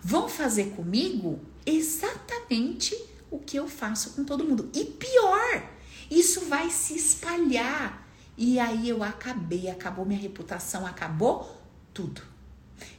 [0.04, 2.93] Vão fazer comigo exatamente
[3.32, 4.70] o que eu faço com todo mundo.
[4.74, 5.70] E pior,
[6.12, 8.06] isso vai se espalhar.
[8.38, 11.62] E aí eu acabei, acabou minha reputação, acabou
[11.93, 12.22] tudo.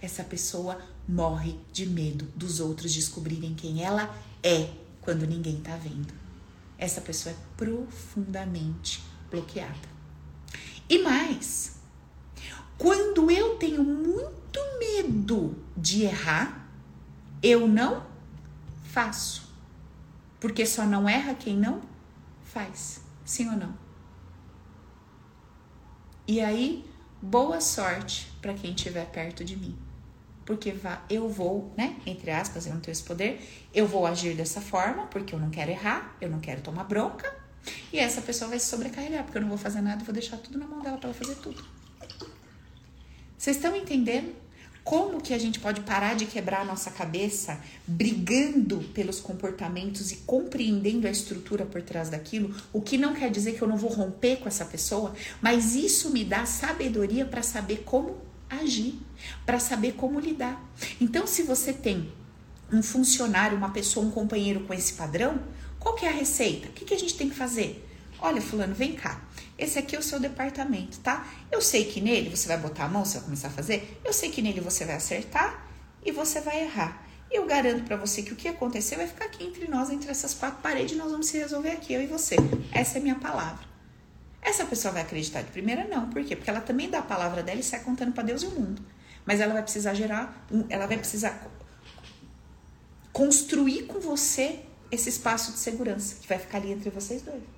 [0.00, 6.14] Essa pessoa morre de medo dos outros descobrirem quem ela é quando ninguém tá vendo.
[6.78, 9.94] Essa pessoa é profundamente bloqueada.
[10.88, 11.76] E mais,
[12.78, 16.68] quando eu tenho muito muito medo de errar,
[17.42, 18.06] eu não
[18.84, 19.52] faço.
[20.38, 21.80] Porque só não erra quem não
[22.42, 23.00] faz.
[23.24, 23.74] Sim ou não?
[26.26, 26.88] E aí,
[27.20, 29.76] boa sorte para quem estiver perto de mim.
[30.44, 30.74] Porque
[31.08, 31.96] eu vou, né?
[32.04, 33.42] Entre aspas, eu não tenho esse poder.
[33.72, 37.34] Eu vou agir dessa forma porque eu não quero errar, eu não quero tomar bronca.
[37.90, 40.58] E essa pessoa vai se sobrecarregar, porque eu não vou fazer nada vou deixar tudo
[40.58, 41.64] na mão dela para ela fazer tudo.
[43.38, 44.43] Vocês estão entendendo?
[44.84, 50.16] Como que a gente pode parar de quebrar a nossa cabeça brigando pelos comportamentos e
[50.16, 52.54] compreendendo a estrutura por trás daquilo?
[52.70, 56.10] O que não quer dizer que eu não vou romper com essa pessoa, mas isso
[56.10, 58.18] me dá sabedoria para saber como
[58.50, 59.00] agir,
[59.46, 60.62] para saber como lidar.
[61.00, 62.12] Então, se você tem
[62.70, 65.40] um funcionário, uma pessoa, um companheiro com esse padrão,
[65.78, 66.68] qual que é a receita?
[66.68, 67.88] O que, que a gente tem que fazer?
[68.18, 69.22] Olha, fulano, vem cá.
[69.56, 71.26] Esse aqui é o seu departamento, tá?
[71.50, 74.00] Eu sei que nele você vai botar a mão, você vai começar a fazer.
[74.04, 75.68] Eu sei que nele você vai acertar
[76.04, 77.06] e você vai errar.
[77.30, 80.10] E eu garanto para você que o que acontecer vai ficar aqui entre nós, entre
[80.10, 82.36] essas quatro paredes, nós vamos se resolver aqui, eu e você.
[82.72, 83.64] Essa é a minha palavra.
[84.42, 85.86] Essa pessoa vai acreditar de primeira?
[85.86, 86.10] Não.
[86.10, 86.36] Por quê?
[86.36, 88.82] Porque ela também dá a palavra dela e sai contando para Deus e o mundo.
[89.24, 91.50] Mas ela vai precisar gerar, ela vai precisar
[93.12, 97.53] construir com você esse espaço de segurança que vai ficar ali entre vocês dois.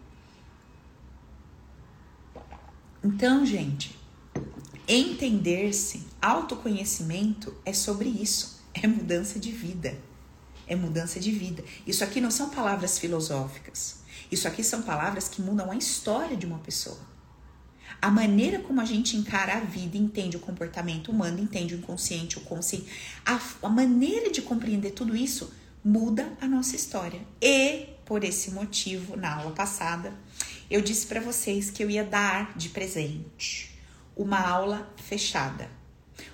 [3.03, 3.97] Então, gente,
[4.89, 9.97] entender-se, autoconhecimento é sobre isso, é mudança de vida.
[10.67, 11.63] É mudança de vida.
[11.87, 13.99] Isso aqui não são palavras filosóficas.
[14.31, 16.99] Isso aqui são palavras que mudam a história de uma pessoa.
[18.03, 22.37] A maneira como a gente encara a vida, entende o comportamento humano, entende o inconsciente,
[22.37, 22.87] o consciente,
[23.25, 25.53] a, a maneira de compreender tudo isso
[25.85, 27.21] muda a nossa história.
[27.41, 30.13] E por esse motivo, na aula passada,
[30.71, 33.79] eu disse para vocês que eu ia dar de presente
[34.17, 35.69] uma aula fechada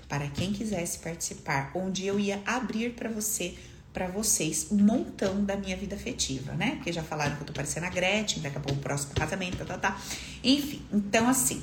[0.09, 3.55] para quem quisesse participar, onde eu ia abrir para você
[3.93, 6.76] para vocês um montão da minha vida afetiva, né?
[6.76, 9.59] Porque já falaram que eu tô parecendo a Gretchen, daqui a pouco o próximo casamento,
[9.59, 10.01] tá, tá, tá.
[10.43, 11.62] Enfim, então assim,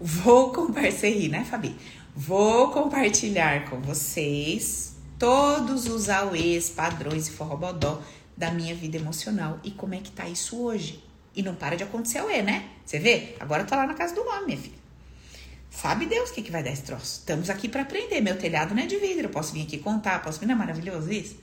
[0.00, 1.76] vou compartilhar, né, Fabi?
[2.14, 8.02] Vou compartilhar com vocês todos os auês, padrões e forrobodó
[8.36, 11.07] da minha vida emocional e como é que tá isso hoje.
[11.38, 12.68] E não para de acontecer o E, né?
[12.84, 13.36] Você vê?
[13.38, 14.78] Agora eu tô lá na casa do homem, minha filha.
[15.70, 17.20] Sabe Deus o que, que vai dar esse troço?
[17.20, 18.20] Estamos aqui para aprender.
[18.20, 19.26] Meu telhado não é de vidro.
[19.26, 20.46] Eu posso vir aqui contar, posso vir.
[20.46, 21.36] Não é maravilhoso isso?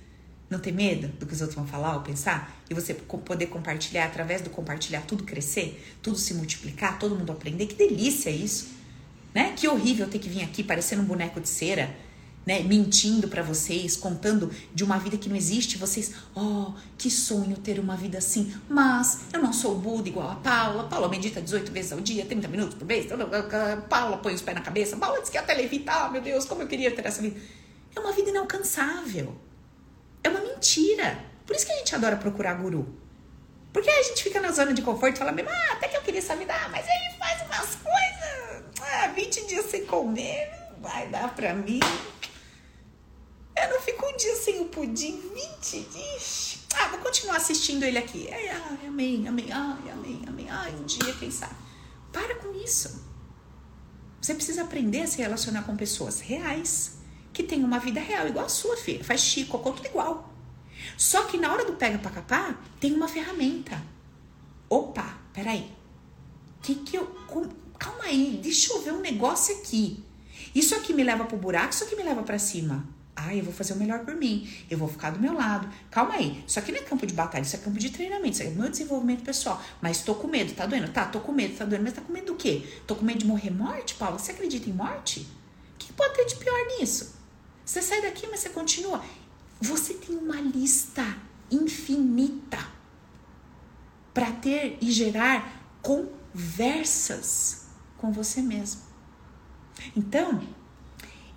[0.49, 2.61] Não ter medo do que os outros vão falar ou pensar?
[2.69, 7.65] E você poder compartilhar, através do compartilhar, tudo crescer, tudo se multiplicar, todo mundo aprender.
[7.65, 8.67] Que delícia isso!
[9.33, 9.53] Né?
[9.55, 11.95] Que horrível ter que vir aqui parecendo um boneco de cera
[12.45, 17.57] né, mentindo para vocês, contando de uma vida que não existe, vocês, oh, que sonho
[17.57, 21.71] ter uma vida assim, mas eu não sou Buda igual a Paula, Paula medita 18
[21.71, 23.07] vezes ao dia, 30 minutos por vez,
[23.89, 26.67] Paula põe os pés na cabeça, Paula diz que é televital, meu Deus, como eu
[26.67, 27.39] queria ter essa vida.
[27.95, 29.35] É uma vida inalcançável,
[30.23, 33.05] é uma mentira, por isso que a gente adora procurar guru.
[33.73, 36.01] Porque a gente fica na zona de conforto e fala mesmo, ah, até que eu
[36.01, 40.49] queria essa vida, ah, mas ele faz umas coisas, ah, 20 dias sem comer,
[40.81, 41.79] vai dar pra mim.
[43.57, 45.21] Eu não fico um dia sem o pudim,
[45.61, 46.59] 20 dias.
[46.77, 48.27] Ah, vou continuar assistindo ele aqui.
[48.31, 50.49] Ai, ai, amém, amém, ai, amém, amém.
[50.49, 51.55] Ai, um dia, quem sabe.
[52.11, 53.03] Para com isso.
[54.21, 56.97] Você precisa aprender a se relacionar com pessoas reais,
[57.31, 59.03] que têm uma vida real, igual a sua, filha.
[59.03, 60.33] Faz chico, tudo igual.
[60.97, 63.81] Só que na hora do pega pra capar, tem uma ferramenta.
[64.69, 65.71] Opa, peraí.
[66.61, 67.05] Que que eu.
[67.77, 70.03] Calma aí, deixa eu ver um negócio aqui.
[70.53, 72.87] Isso aqui me leva pro buraco, isso aqui me leva para cima.
[73.15, 74.47] Ah, eu vou fazer o melhor por mim.
[74.69, 75.69] Eu vou ficar do meu lado.
[75.89, 76.43] Calma aí.
[76.45, 78.35] Isso aqui não é campo de batalha, isso é campo de treinamento.
[78.35, 79.61] Isso é meu desenvolvimento pessoal.
[79.81, 80.53] Mas tô com medo.
[80.53, 80.91] Tá doendo?
[80.91, 81.55] Tá, tô com medo.
[81.55, 81.83] Tá doendo.
[81.83, 82.67] Mas tá com medo do quê?
[82.85, 84.19] Tô com medo de morrer morte, Paula?
[84.19, 85.21] Você acredita em morte?
[85.21, 87.15] O que pode ter de pior nisso?
[87.65, 89.01] Você sai daqui, mas você continua.
[89.61, 91.17] Você tem uma lista
[91.49, 92.59] infinita
[94.13, 97.65] para ter e gerar conversas
[97.97, 98.81] com você mesmo.
[99.95, 100.41] Então,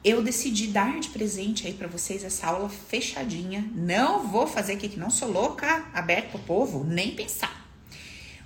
[0.08, 3.68] eu decidi dar de presente aí para vocês essa aula fechadinha.
[3.74, 7.68] Não vou fazer aqui que não sou louca, aberto pro povo, nem pensar.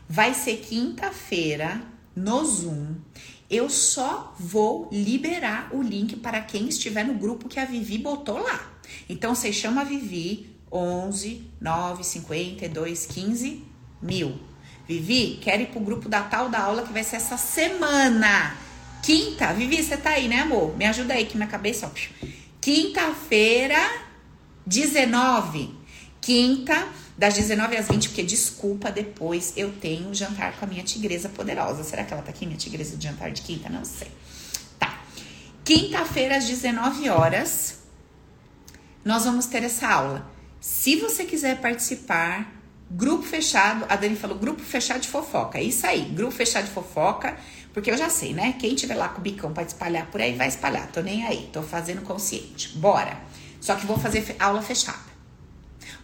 [0.08, 1.80] Vai ser quinta-feira
[2.16, 2.96] no Zoom.
[3.48, 8.38] Eu só vou liberar o link para quem estiver no grupo que a Vivi botou
[8.38, 8.72] lá.
[9.08, 13.64] Então você chama a Vivi 11 9 52 15
[14.00, 14.40] mil.
[14.88, 18.56] Vivi, quero ir pro grupo da tal da aula que vai ser essa semana.
[19.03, 20.76] Quinta, Vivi, você tá aí, né, amor?
[20.76, 21.90] Me ajuda aí que minha cabeça.
[22.61, 23.76] Quinta-feira,
[24.64, 25.74] 19.
[26.20, 26.86] Quinta,
[27.18, 31.82] das 19 às 20, porque desculpa, depois eu tenho jantar com a minha tigresa poderosa.
[31.82, 33.68] Será que ela tá aqui, minha tigresa de jantar de quinta?
[33.68, 34.09] Não sei.
[34.78, 35.00] Tá.
[35.64, 37.80] Quinta-feira, às 19 horas,
[39.05, 40.30] nós vamos ter essa aula.
[40.61, 42.53] Se você quiser participar,
[42.88, 45.59] grupo fechado, a Dani falou grupo fechado de fofoca.
[45.59, 47.36] É isso aí, grupo fechado de fofoca.
[47.73, 48.55] Porque eu já sei, né?
[48.59, 50.89] Quem tiver lá com o bicão para espalhar por aí, vai espalhar.
[50.93, 52.77] Tô nem aí, tô fazendo consciente.
[52.77, 53.18] Bora.
[53.61, 55.12] Só que vou fazer aula fechada.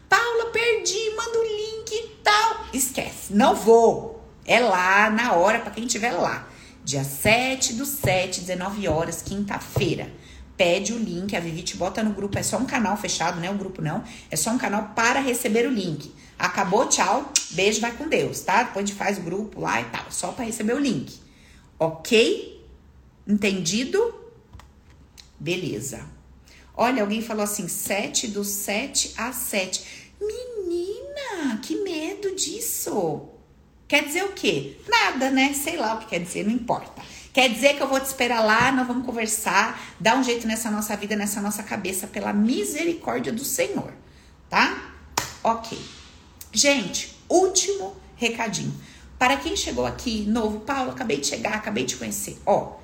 [0.09, 2.67] Paula, perdi, manda o link e tal.
[2.73, 3.35] esquece.
[3.35, 4.25] Não vou.
[4.47, 6.49] É lá na hora para quem estiver lá.
[6.83, 10.11] Dia 7 do 7, 19 horas, quinta-feira.
[10.57, 12.39] Pede o link, a Vivi te bota no grupo.
[12.39, 14.03] É só um canal fechado, não é um grupo não.
[14.31, 16.15] É só um canal para receber o link.
[16.39, 17.31] Acabou, tchau.
[17.51, 18.63] Beijo, vai com Deus, tá?
[18.63, 20.05] Depois a gente faz o grupo lá e tal.
[20.09, 21.28] Só para receber o link.
[21.79, 22.67] Ok?
[23.27, 24.15] Entendido?
[25.39, 26.05] Beleza.
[26.75, 30.15] Olha, alguém falou assim: 7 do 7 a 7.
[30.21, 33.29] Menina, que medo disso.
[33.87, 34.77] Quer dizer o quê?
[34.89, 35.55] Nada, né?
[35.55, 37.03] Sei lá o que quer dizer, não importa.
[37.33, 40.71] Quer dizer que eu vou te esperar lá, nós vamos conversar, dar um jeito nessa
[40.71, 43.93] nossa vida, nessa nossa cabeça, pela misericórdia do Senhor,
[44.51, 44.93] tá?
[45.43, 45.79] Ok.
[46.53, 48.75] Gente, último recadinho.
[49.19, 52.39] Para quem chegou aqui, novo, Paulo, acabei de chegar, acabei de conhecer.
[52.47, 52.77] Ó,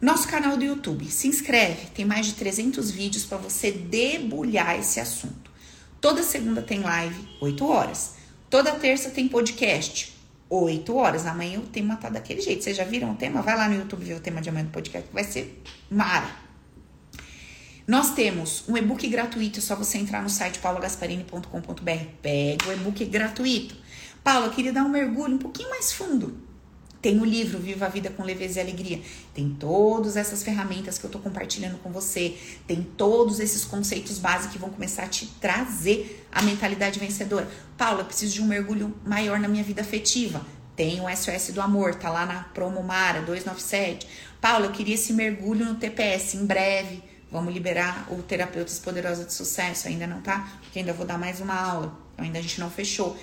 [0.00, 4.98] nosso canal do YouTube, se inscreve, tem mais de 300 vídeos para você debulhar esse
[4.98, 5.52] assunto.
[6.00, 8.14] Toda segunda tem live, 8 horas.
[8.50, 10.12] Toda terça tem podcast,
[10.50, 11.24] 8 horas.
[11.24, 12.64] Amanhã o tema tá daquele jeito.
[12.64, 13.40] Vocês já viram o tema?
[13.40, 16.42] Vai lá no YouTube ver o tema de amanhã do podcast, vai ser mara.
[17.86, 22.04] Nós temos um e-book gratuito, é só você entrar no site paulagasparini.com.br.
[22.20, 23.81] Pega o e-book gratuito.
[24.22, 26.52] Paula, eu queria dar um mergulho um pouquinho mais fundo
[27.02, 29.02] tem o livro Viva a Vida com Leveza e Alegria.
[29.34, 32.38] Tem todas essas ferramentas que eu tô compartilhando com você.
[32.64, 37.48] Tem todos esses conceitos básicos que vão começar a te trazer a mentalidade vencedora.
[37.76, 40.46] Paula, eu preciso de um mergulho maior na minha vida afetiva.
[40.76, 44.06] Tem o SOS do Amor, tá lá na promo Mara 297.
[44.40, 47.02] Paula, eu queria esse mergulho no TPS em breve.
[47.32, 49.88] Vamos liberar o Terapeutas Poderosa de Sucesso.
[49.88, 50.52] Ainda não tá?
[50.62, 51.98] Porque ainda vou dar mais uma aula.
[52.16, 53.16] Ainda a gente não fechou.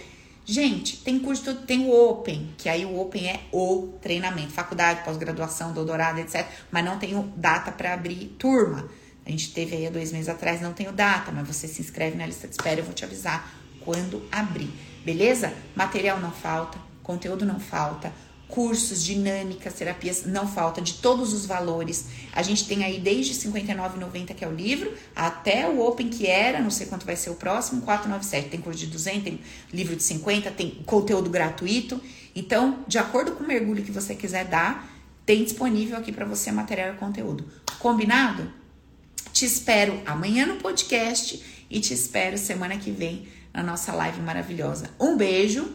[0.51, 5.73] Gente, tem curso, tem o Open, que aí o Open é o treinamento, faculdade, pós-graduação,
[5.73, 6.43] doutorado, etc.
[6.71, 8.89] Mas não tenho data para abrir turma.
[9.23, 12.17] A gente teve aí há dois meses atrás, não tenho data, mas você se inscreve
[12.17, 13.47] na lista de espera, eu vou te avisar
[13.85, 14.73] quando abrir,
[15.05, 15.53] beleza?
[15.75, 18.11] Material não falta, conteúdo não falta,
[18.49, 22.07] cursos, dinâmicas, terapias, não falta de todos os valores.
[22.33, 26.27] A gente tem aí desde R$ 59,90 que é o livro, até o Open que
[26.27, 28.49] era, não sei quanto vai ser o próximo, 497.
[28.49, 29.39] Tem curso de 200, tem
[29.71, 32.01] livro de 50, tem conteúdo gratuito.
[32.35, 34.89] Então, de acordo com o mergulho que você quiser dar,
[35.25, 37.45] tem disponível aqui para você material e conteúdo.
[37.77, 38.51] Combinado?
[39.31, 44.89] Te espero amanhã no podcast e te espero semana que vem na nossa live maravilhosa.
[44.99, 45.71] Um beijo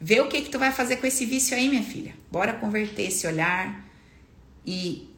[0.00, 2.14] Vê o que que tu vai fazer com esse vício aí, minha filha.
[2.30, 3.84] Bora converter esse olhar
[4.66, 5.08] e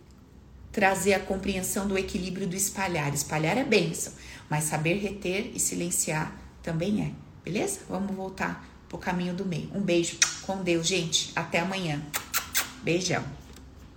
[0.71, 3.13] trazer a compreensão do equilíbrio do espalhar.
[3.15, 4.13] Espalhar é bênção,
[4.49, 7.13] mas saber reter e silenciar também é.
[7.43, 7.81] Beleza?
[7.89, 9.71] Vamos voltar pro caminho do meio.
[9.75, 11.33] Um beijo com Deus, gente.
[11.35, 12.03] Até amanhã.
[12.83, 13.25] Beijão.